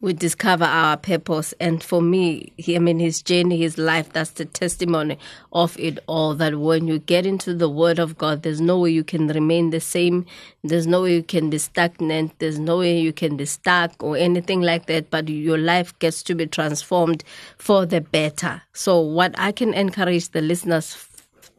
we 0.00 0.14
discover 0.14 0.64
our 0.64 0.96
purpose. 0.96 1.52
And 1.60 1.82
for 1.82 2.00
me, 2.00 2.52
he, 2.56 2.74
I 2.76 2.78
mean, 2.78 2.98
his 2.98 3.20
journey, 3.20 3.58
his 3.58 3.76
life, 3.76 4.12
that's 4.12 4.30
the 4.30 4.46
testimony 4.46 5.18
of 5.52 5.78
it 5.78 5.98
all. 6.06 6.34
That 6.34 6.58
when 6.58 6.86
you 6.86 6.98
get 6.98 7.26
into 7.26 7.54
the 7.54 7.68
Word 7.68 7.98
of 7.98 8.16
God, 8.16 8.42
there's 8.42 8.60
no 8.60 8.78
way 8.78 8.90
you 8.90 9.04
can 9.04 9.28
remain 9.28 9.70
the 9.70 9.80
same. 9.80 10.24
There's 10.64 10.86
no 10.86 11.02
way 11.02 11.14
you 11.14 11.22
can 11.22 11.50
be 11.50 11.58
stagnant. 11.58 12.38
There's 12.38 12.58
no 12.58 12.78
way 12.78 12.98
you 12.98 13.12
can 13.12 13.36
be 13.36 13.44
stuck 13.44 14.02
or 14.02 14.16
anything 14.16 14.62
like 14.62 14.86
that. 14.86 15.10
But 15.10 15.28
your 15.28 15.58
life 15.58 15.98
gets 15.98 16.22
to 16.24 16.34
be 16.34 16.46
transformed 16.46 17.22
for 17.58 17.84
the 17.84 18.00
better. 18.00 18.62
So, 18.72 19.00
what 19.00 19.34
I 19.38 19.52
can 19.52 19.74
encourage 19.74 20.30
the 20.30 20.40
listeners 20.40 21.06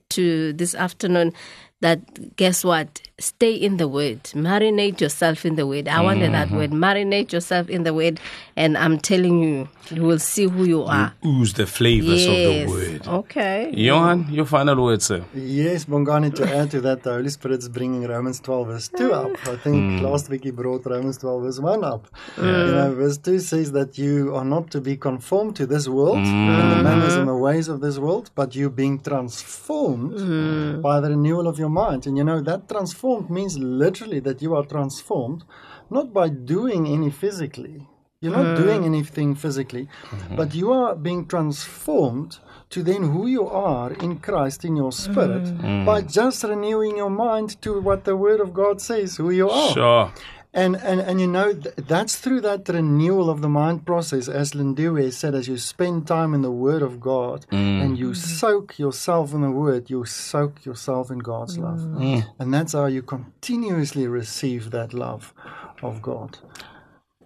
to 0.09 0.51
this 0.53 0.75
afternoon 0.75 1.33
that 1.81 2.35
guess 2.37 2.63
what 2.63 3.01
stay 3.19 3.53
in 3.53 3.77
the 3.77 3.87
word. 3.87 4.23
Marinate 4.33 5.01
yourself 5.01 5.45
in 5.45 5.55
the 5.55 5.67
word. 5.67 5.87
I 5.87 6.01
wanted 6.01 6.33
that 6.33 6.47
mm-hmm. 6.47 6.57
word. 6.57 6.71
Marinate 6.71 7.33
yourself 7.33 7.69
in 7.69 7.83
the 7.83 7.93
word. 7.93 8.19
And 8.61 8.77
I'm 8.77 8.99
telling 8.99 9.41
you, 9.41 9.67
you 9.89 10.03
will 10.03 10.19
see 10.19 10.45
who 10.45 10.65
you 10.65 10.83
are. 10.83 11.15
Ooze 11.25 11.53
the 11.53 11.65
flavors 11.65 12.27
of 12.27 12.35
the 12.35 12.65
word. 12.67 13.07
Okay. 13.07 13.71
Johan, 13.73 14.27
your 14.29 14.45
final 14.45 14.83
word, 14.83 15.01
sir. 15.01 15.25
Yes, 15.33 15.85
Bongani, 15.85 16.31
to 16.35 16.43
add 16.55 16.69
to 16.69 16.81
that, 16.81 17.01
the 17.01 17.11
Holy 17.13 17.29
Spirit's 17.29 17.67
bringing 17.67 18.03
Romans 18.07 18.39
12 18.39 18.67
verse 18.67 18.87
2 18.89 19.13
up. 19.13 19.31
I 19.47 19.55
think 19.55 19.77
hmm. 19.77 20.05
last 20.05 20.29
week 20.29 20.43
he 20.43 20.51
brought 20.51 20.85
Romans 20.85 21.17
12 21.17 21.41
verse 21.41 21.59
1 21.59 21.83
up. 21.83 22.07
You 22.37 22.43
know, 22.43 22.93
verse 22.93 23.17
2 23.17 23.39
says 23.39 23.71
that 23.71 23.97
you 23.97 24.35
are 24.35 24.45
not 24.45 24.69
to 24.71 24.79
be 24.79 24.95
conformed 24.95 25.55
to 25.55 25.65
this 25.65 25.87
world 25.87 26.17
and 26.17 26.71
the 26.71 26.75
hmm. 26.75 26.83
manners 26.83 27.15
and 27.15 27.27
the 27.27 27.35
ways 27.35 27.67
of 27.67 27.81
this 27.81 27.97
world, 27.97 28.29
but 28.35 28.55
you 28.55 28.69
being 28.69 28.99
transformed 28.99 30.19
hmm. 30.19 30.81
by 30.81 30.99
the 30.99 31.09
renewal 31.09 31.47
of 31.47 31.57
your 31.57 31.69
mind. 31.69 32.05
And 32.05 32.15
you 32.15 32.23
know, 32.23 32.41
that 32.41 32.69
transformed 32.69 33.31
means 33.31 33.57
literally 33.57 34.19
that 34.19 34.43
you 34.43 34.53
are 34.53 34.65
transformed 34.65 35.45
not 35.89 36.13
by 36.13 36.29
doing 36.29 36.85
any 36.85 37.09
physically. 37.09 37.87
You're 38.21 38.37
not 38.37 38.55
doing 38.55 38.83
uh, 38.83 38.85
anything 38.85 39.33
physically, 39.33 39.89
mm-hmm. 40.03 40.35
but 40.35 40.53
you 40.53 40.71
are 40.71 40.95
being 40.95 41.25
transformed 41.25 42.37
to 42.69 42.83
then 42.83 43.01
who 43.01 43.25
you 43.25 43.47
are 43.47 43.91
in 43.93 44.19
Christ 44.19 44.63
in 44.63 44.75
your 44.75 44.91
spirit 44.91 45.43
mm-hmm. 45.43 45.65
mm. 45.65 45.85
by 45.85 46.03
just 46.03 46.43
renewing 46.43 46.97
your 46.97 47.09
mind 47.09 47.59
to 47.63 47.81
what 47.81 48.03
the 48.03 48.15
Word 48.15 48.39
of 48.39 48.53
God 48.53 48.79
says, 48.79 49.17
who 49.17 49.31
you 49.31 49.49
are. 49.49 49.73
Sure. 49.73 50.13
And, 50.53 50.75
and 50.75 50.99
and 50.99 51.21
you 51.21 51.27
know 51.27 51.53
th- 51.53 51.75
that's 51.77 52.17
through 52.17 52.41
that 52.41 52.67
renewal 52.67 53.29
of 53.29 53.41
the 53.41 53.47
mind 53.47 53.85
process, 53.85 54.27
as 54.27 54.51
Lindiwe 54.51 55.13
said, 55.13 55.33
as 55.33 55.47
you 55.47 55.57
spend 55.57 56.07
time 56.07 56.33
in 56.33 56.41
the 56.41 56.51
Word 56.51 56.81
of 56.81 56.99
God 56.99 57.45
mm. 57.51 57.81
and 57.81 57.97
you 57.97 58.13
soak 58.13 58.77
yourself 58.77 59.33
in 59.33 59.41
the 59.41 59.49
Word, 59.49 59.89
you 59.89 60.03
soak 60.03 60.65
yourself 60.65 61.09
in 61.09 61.19
God's 61.19 61.57
love, 61.57 61.79
mm. 61.79 62.25
and 62.37 62.53
that's 62.53 62.73
how 62.73 62.87
you 62.87 63.01
continuously 63.01 64.07
receive 64.07 64.71
that 64.71 64.93
love 64.93 65.33
of 65.81 66.01
God. 66.01 66.39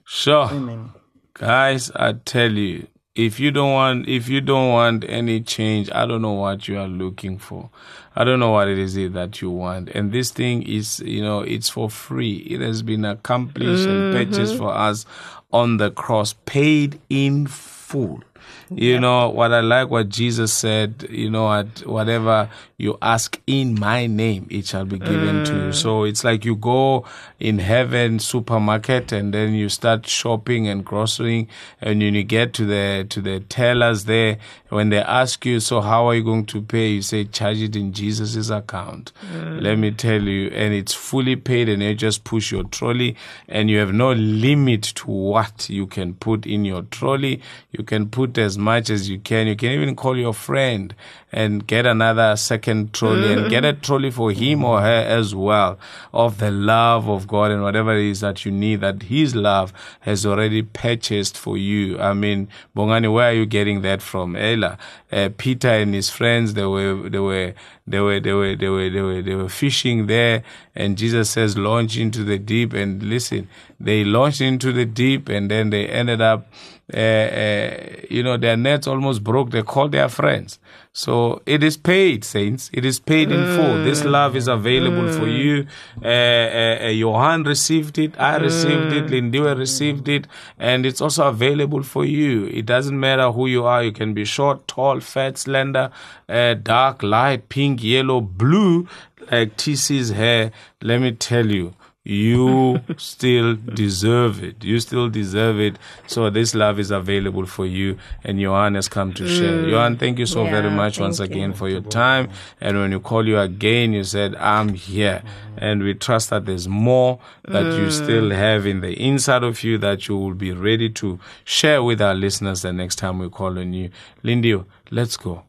Sure. 0.06 0.48
Amen. 0.52 0.92
Guys, 1.34 1.92
I 1.96 2.14
tell 2.14 2.52
you, 2.52 2.88
if 3.16 3.40
you 3.40 3.50
don't 3.50 3.72
want 3.72 4.08
if 4.08 4.28
you 4.30 4.42
don't 4.42 4.72
want 4.72 5.06
any 5.08 5.42
change, 5.42 5.90
I 5.92 6.06
don't 6.06 6.22
know 6.22 6.34
what 6.34 6.68
you 6.68 6.78
are 6.78 6.88
looking 6.88 7.38
for. 7.38 7.70
I 8.16 8.24
don't 8.24 8.40
know 8.40 8.52
what 8.52 8.68
it 8.68 8.78
is 8.78 8.96
that 9.14 9.42
you 9.42 9.50
want. 9.50 9.90
And 9.90 10.12
this 10.12 10.32
thing 10.32 10.64
is, 10.64 11.00
you 11.00 11.22
know, 11.22 11.42
it's 11.42 11.70
for 11.70 11.90
free. 11.90 12.38
It 12.38 12.62
has 12.62 12.82
been 12.82 13.04
accomplished 13.04 13.88
and 13.88 14.14
purchased 14.14 14.58
for 14.58 14.74
us 14.74 15.06
on 15.52 15.78
the 15.78 15.92
cross, 15.92 16.34
paid 16.46 17.00
in 17.10 17.48
full. 17.48 18.22
You 18.70 19.00
know 19.00 19.30
what 19.30 19.54
I 19.54 19.60
like 19.60 19.90
what 19.90 20.10
Jesus 20.10 20.52
said, 20.52 21.08
you 21.10 21.30
know, 21.30 21.52
at 21.54 21.86
whatever 21.86 22.50
you 22.78 22.98
ask 23.02 23.40
in 23.46 23.80
my 23.80 24.08
name, 24.08 24.48
it 24.50 24.66
shall 24.66 24.86
be 24.86 24.98
given 24.98 25.46
to 25.46 25.66
you. 25.66 25.72
So 25.72 26.04
it's 26.04 26.24
like 26.24 26.44
you 26.44 26.56
go 26.56 27.06
in 27.40 27.60
heaven 27.60 28.20
supermarket 28.20 29.12
and 29.12 29.34
then 29.34 29.54
you 29.54 29.70
start 29.70 30.08
shopping 30.08 30.68
and 30.68 30.86
grocerying 30.86 31.48
and 31.82 32.02
when 32.02 32.16
you 32.16 32.24
get 32.24 32.54
to 32.54 32.66
the 32.66 33.06
to 33.10 33.22
the 33.22 33.40
tellers 33.40 34.06
there, 34.06 34.38
when 34.70 34.90
they 34.90 35.00
ask 35.00 35.46
you, 35.46 35.60
so 35.60 35.82
how 35.82 36.08
are 36.08 36.16
you 36.16 36.24
going 36.24 36.46
to 36.48 36.62
pay? 36.62 36.90
You 36.90 37.02
say 37.02 37.26
charge 37.26 37.62
it 37.62 37.76
in 37.76 37.94
Jesus' 37.94 38.50
account. 38.50 39.12
Mm. 39.32 39.62
Let 39.62 39.78
me 39.78 39.92
tell 39.92 40.22
you, 40.22 40.50
and 40.50 40.74
it's 40.74 40.94
fully 40.94 41.36
paid 41.36 41.70
and 41.70 41.82
you 41.82 41.96
just 41.96 42.24
push 42.24 42.52
your 42.52 42.64
trolley 42.66 43.16
and 43.48 43.70
you 43.70 43.80
have 43.80 43.94
no 43.94 44.12
limit 44.12 44.84
to 44.84 45.10
what 45.10 45.70
you 45.70 45.88
can 45.88 46.14
put 46.14 46.46
in 46.46 46.66
your 46.66 46.84
trolley. 46.84 47.42
You 47.72 47.84
can 47.84 48.10
put 48.10 48.35
as 48.38 48.58
much 48.58 48.90
as 48.90 49.10
you 49.10 49.20
can. 49.20 49.48
You 49.48 49.56
can 49.56 49.72
even 49.72 49.96
call 49.96 50.18
your 50.18 50.34
friend 50.34 50.94
and 51.36 51.68
get 51.68 51.86
another 51.86 52.36
second 52.38 52.94
trolley 52.94 53.34
and 53.34 53.50
get 53.50 53.66
a 53.66 53.74
trolley 53.74 54.10
for 54.10 54.32
him 54.32 54.64
or 54.64 54.80
her 54.80 55.04
as 55.06 55.36
well 55.36 55.78
of 56.14 56.38
the 56.38 56.50
love 56.50 57.10
of 57.10 57.28
God 57.28 57.52
and 57.52 57.62
whatever 57.62 57.94
it 57.94 58.06
is 58.06 58.22
that 58.22 58.46
you 58.46 58.52
need 58.52 58.80
that 58.80 59.04
his 59.04 59.36
love 59.36 59.74
has 60.00 60.26
already 60.26 60.62
purchased 60.62 61.38
for 61.38 61.58
you. 61.58 62.00
I 62.00 62.14
mean, 62.14 62.48
Bongani, 62.74 63.12
where 63.12 63.32
are 63.32 63.34
you 63.34 63.46
getting 63.46 63.82
that 63.82 64.02
from? 64.02 64.38
Ella, 64.38 64.78
uh, 65.12 65.30
Peter 65.38 65.68
and 65.68 65.94
his 65.94 66.10
friends, 66.10 66.54
they 66.54 66.66
were, 66.66 67.10
they 67.10 67.20
were, 67.20 67.54
they 67.86 68.00
were, 68.00 68.20
they 68.22 68.34
were, 68.34 68.56
they 68.56 68.70
were, 68.70 68.90
they 68.90 69.02
were, 69.02 69.22
they 69.22 69.36
were 69.36 69.50
fishing 69.50 70.08
there 70.08 70.42
and 70.74 70.98
Jesus 70.98 71.30
says, 71.32 71.58
launch 71.58 71.98
into 71.98 72.24
the 72.24 72.40
deep 72.40 72.72
and 72.72 73.04
listen, 73.04 73.50
they 73.78 74.06
launched 74.06 74.40
into 74.40 74.72
the 74.72 74.86
deep 74.86 75.28
and 75.28 75.52
then 75.52 75.70
they 75.70 75.86
ended 75.88 76.22
up 76.22 76.48
uh, 76.94 78.06
you 78.10 78.22
know, 78.22 78.38
their 78.38 78.56
nets 78.56 78.86
almost 78.86 79.24
broke. 79.24 79.50
They 79.50 79.64
called 79.64 79.92
their 79.92 80.10
friends. 80.10 80.60
So 80.94 81.42
it 81.46 81.64
is 81.64 81.78
paid, 81.78 82.24
saints. 82.24 82.70
It 82.72 82.86
is 82.86 83.00
paid 83.00 83.32
in 83.32 83.44
full. 83.56 83.84
This 83.84 84.06
love 84.06 84.36
is 84.36 84.48
available 84.48 85.12
for 85.12 85.28
you. 85.28 85.68
Uh, 86.02 86.08
uh, 86.08 86.88
Johan 86.90 87.44
received 87.44 87.98
it. 87.98 88.18
I 88.20 88.38
received 88.38 88.94
it. 88.94 89.08
Lindiwe 89.08 89.58
received 89.58 90.08
it. 90.08 90.28
And 90.58 90.86
it's 90.86 91.02
also 91.02 91.28
available 91.28 91.84
for 91.84 92.06
you. 92.06 92.46
It 92.46 92.66
doesn't 92.66 92.98
matter 92.98 93.32
who 93.32 93.48
you 93.48 93.66
are. 93.66 93.84
You 93.84 93.92
can 93.92 94.14
be 94.14 94.24
short, 94.24 94.68
tall, 94.68 95.00
fat, 95.00 95.38
slender, 95.38 95.92
uh, 96.30 96.54
dark, 96.54 97.04
light, 97.04 97.50
pink, 97.50 97.84
yellow, 97.84 98.22
blue, 98.22 98.88
like 99.32 99.58
TC's 99.58 100.12
hair. 100.12 100.52
Let 100.82 101.02
me 101.02 101.12
tell 101.12 101.48
you 101.48 101.74
you 102.06 102.80
still 102.98 103.56
deserve 103.56 104.44
it. 104.44 104.64
You 104.64 104.80
still 104.80 105.10
deserve 105.10 105.60
it. 105.60 105.80
So 106.06 106.30
this 106.30 106.54
love 106.54 106.80
is 106.80 106.92
available 106.92 107.48
for 107.48 107.66
you, 107.66 107.98
and 108.24 108.40
Johan 108.40 108.76
has 108.76 108.88
come 108.88 109.12
to 109.14 109.28
share. 109.28 109.64
Mm. 109.64 109.72
Johan, 109.72 109.98
thank 109.98 110.20
you 110.20 110.28
so 110.28 110.44
Yeah, 110.44 110.52
very 110.52 110.70
much 110.70 111.00
once 111.00 111.18
thank 111.18 111.32
again 111.32 111.54
for 111.54 111.68
your 111.68 111.82
time. 111.82 112.30
And 112.62 112.78
when 112.78 112.92
you 112.92 113.00
call 113.00 113.28
you 113.28 113.40
again, 113.40 113.94
you 113.94 114.04
said, 114.04 114.36
"I'm 114.36 114.76
here," 114.76 115.24
and 115.58 115.82
we 115.82 115.96
trust 115.96 116.30
that 116.30 116.46
there's 116.46 116.68
more 116.68 117.20
that 117.44 117.64
you 117.64 117.88
mm. 117.88 117.92
still 117.92 118.30
have 118.30 118.68
in 118.68 118.82
the 118.82 118.94
inside 118.94 119.42
of 119.44 119.64
you 119.64 119.80
that 119.80 120.08
you 120.08 120.16
will 120.16 120.36
be 120.36 120.52
ready 120.52 120.90
to 120.92 121.20
share 121.44 121.82
with 121.82 122.04
our 122.04 122.14
listeners 122.14 122.62
the 122.62 122.72
next 122.72 122.98
time 122.98 123.18
we 123.18 123.30
call 123.30 123.58
on 123.58 123.74
you. 123.74 123.90
Lindy, 124.22 124.64
let's 124.92 125.18
go. 125.18 125.44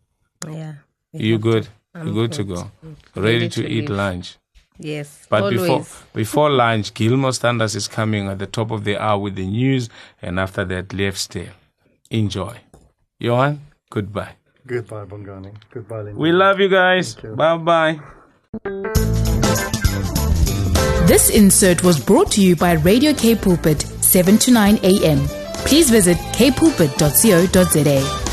Yeah. 0.48 0.76
You 1.12 1.36
good? 1.38 1.68
You 2.02 2.12
good 2.14 2.32
to 2.32 2.44
good. 2.44 2.56
go? 2.56 2.70
Ready 3.14 3.50
to 3.50 3.62
to 3.62 3.68
eat 3.68 3.88
leave. 3.88 3.90
lunch? 3.90 4.38
Yes. 4.78 5.26
But 5.28 5.42
always. 5.44 5.60
before 5.60 5.86
before 6.12 6.50
lunch, 6.50 6.92
Gilmore 6.94 7.32
Standards 7.32 7.74
is 7.74 7.88
coming 7.88 8.28
at 8.28 8.38
the 8.38 8.46
top 8.46 8.70
of 8.70 8.84
the 8.84 8.96
hour 8.96 9.18
with 9.18 9.34
the 9.36 9.46
news, 9.46 9.88
and 10.20 10.38
after 10.38 10.64
that, 10.64 10.92
Left 10.92 11.30
Tale. 11.30 11.52
Enjoy. 12.10 12.56
Johan, 13.18 13.60
goodbye. 13.90 14.34
Goodbye, 14.66 15.04
Bongani. 15.04 15.54
Goodbye, 15.70 16.02
Linda. 16.02 16.20
We 16.20 16.32
love 16.32 16.60
you 16.60 16.68
guys. 16.68 17.14
Bye 17.14 17.56
bye. 17.56 18.00
This 21.06 21.30
insert 21.30 21.84
was 21.84 22.00
brought 22.04 22.32
to 22.32 22.42
you 22.42 22.56
by 22.56 22.72
Radio 22.72 23.12
K 23.14 23.36
Pulpit, 23.36 23.80
7 23.82 24.38
to 24.38 24.50
9 24.50 24.78
a.m. 24.82 25.26
Please 25.64 25.88
visit 25.90 26.16
kpulpit.co.za. 26.34 28.25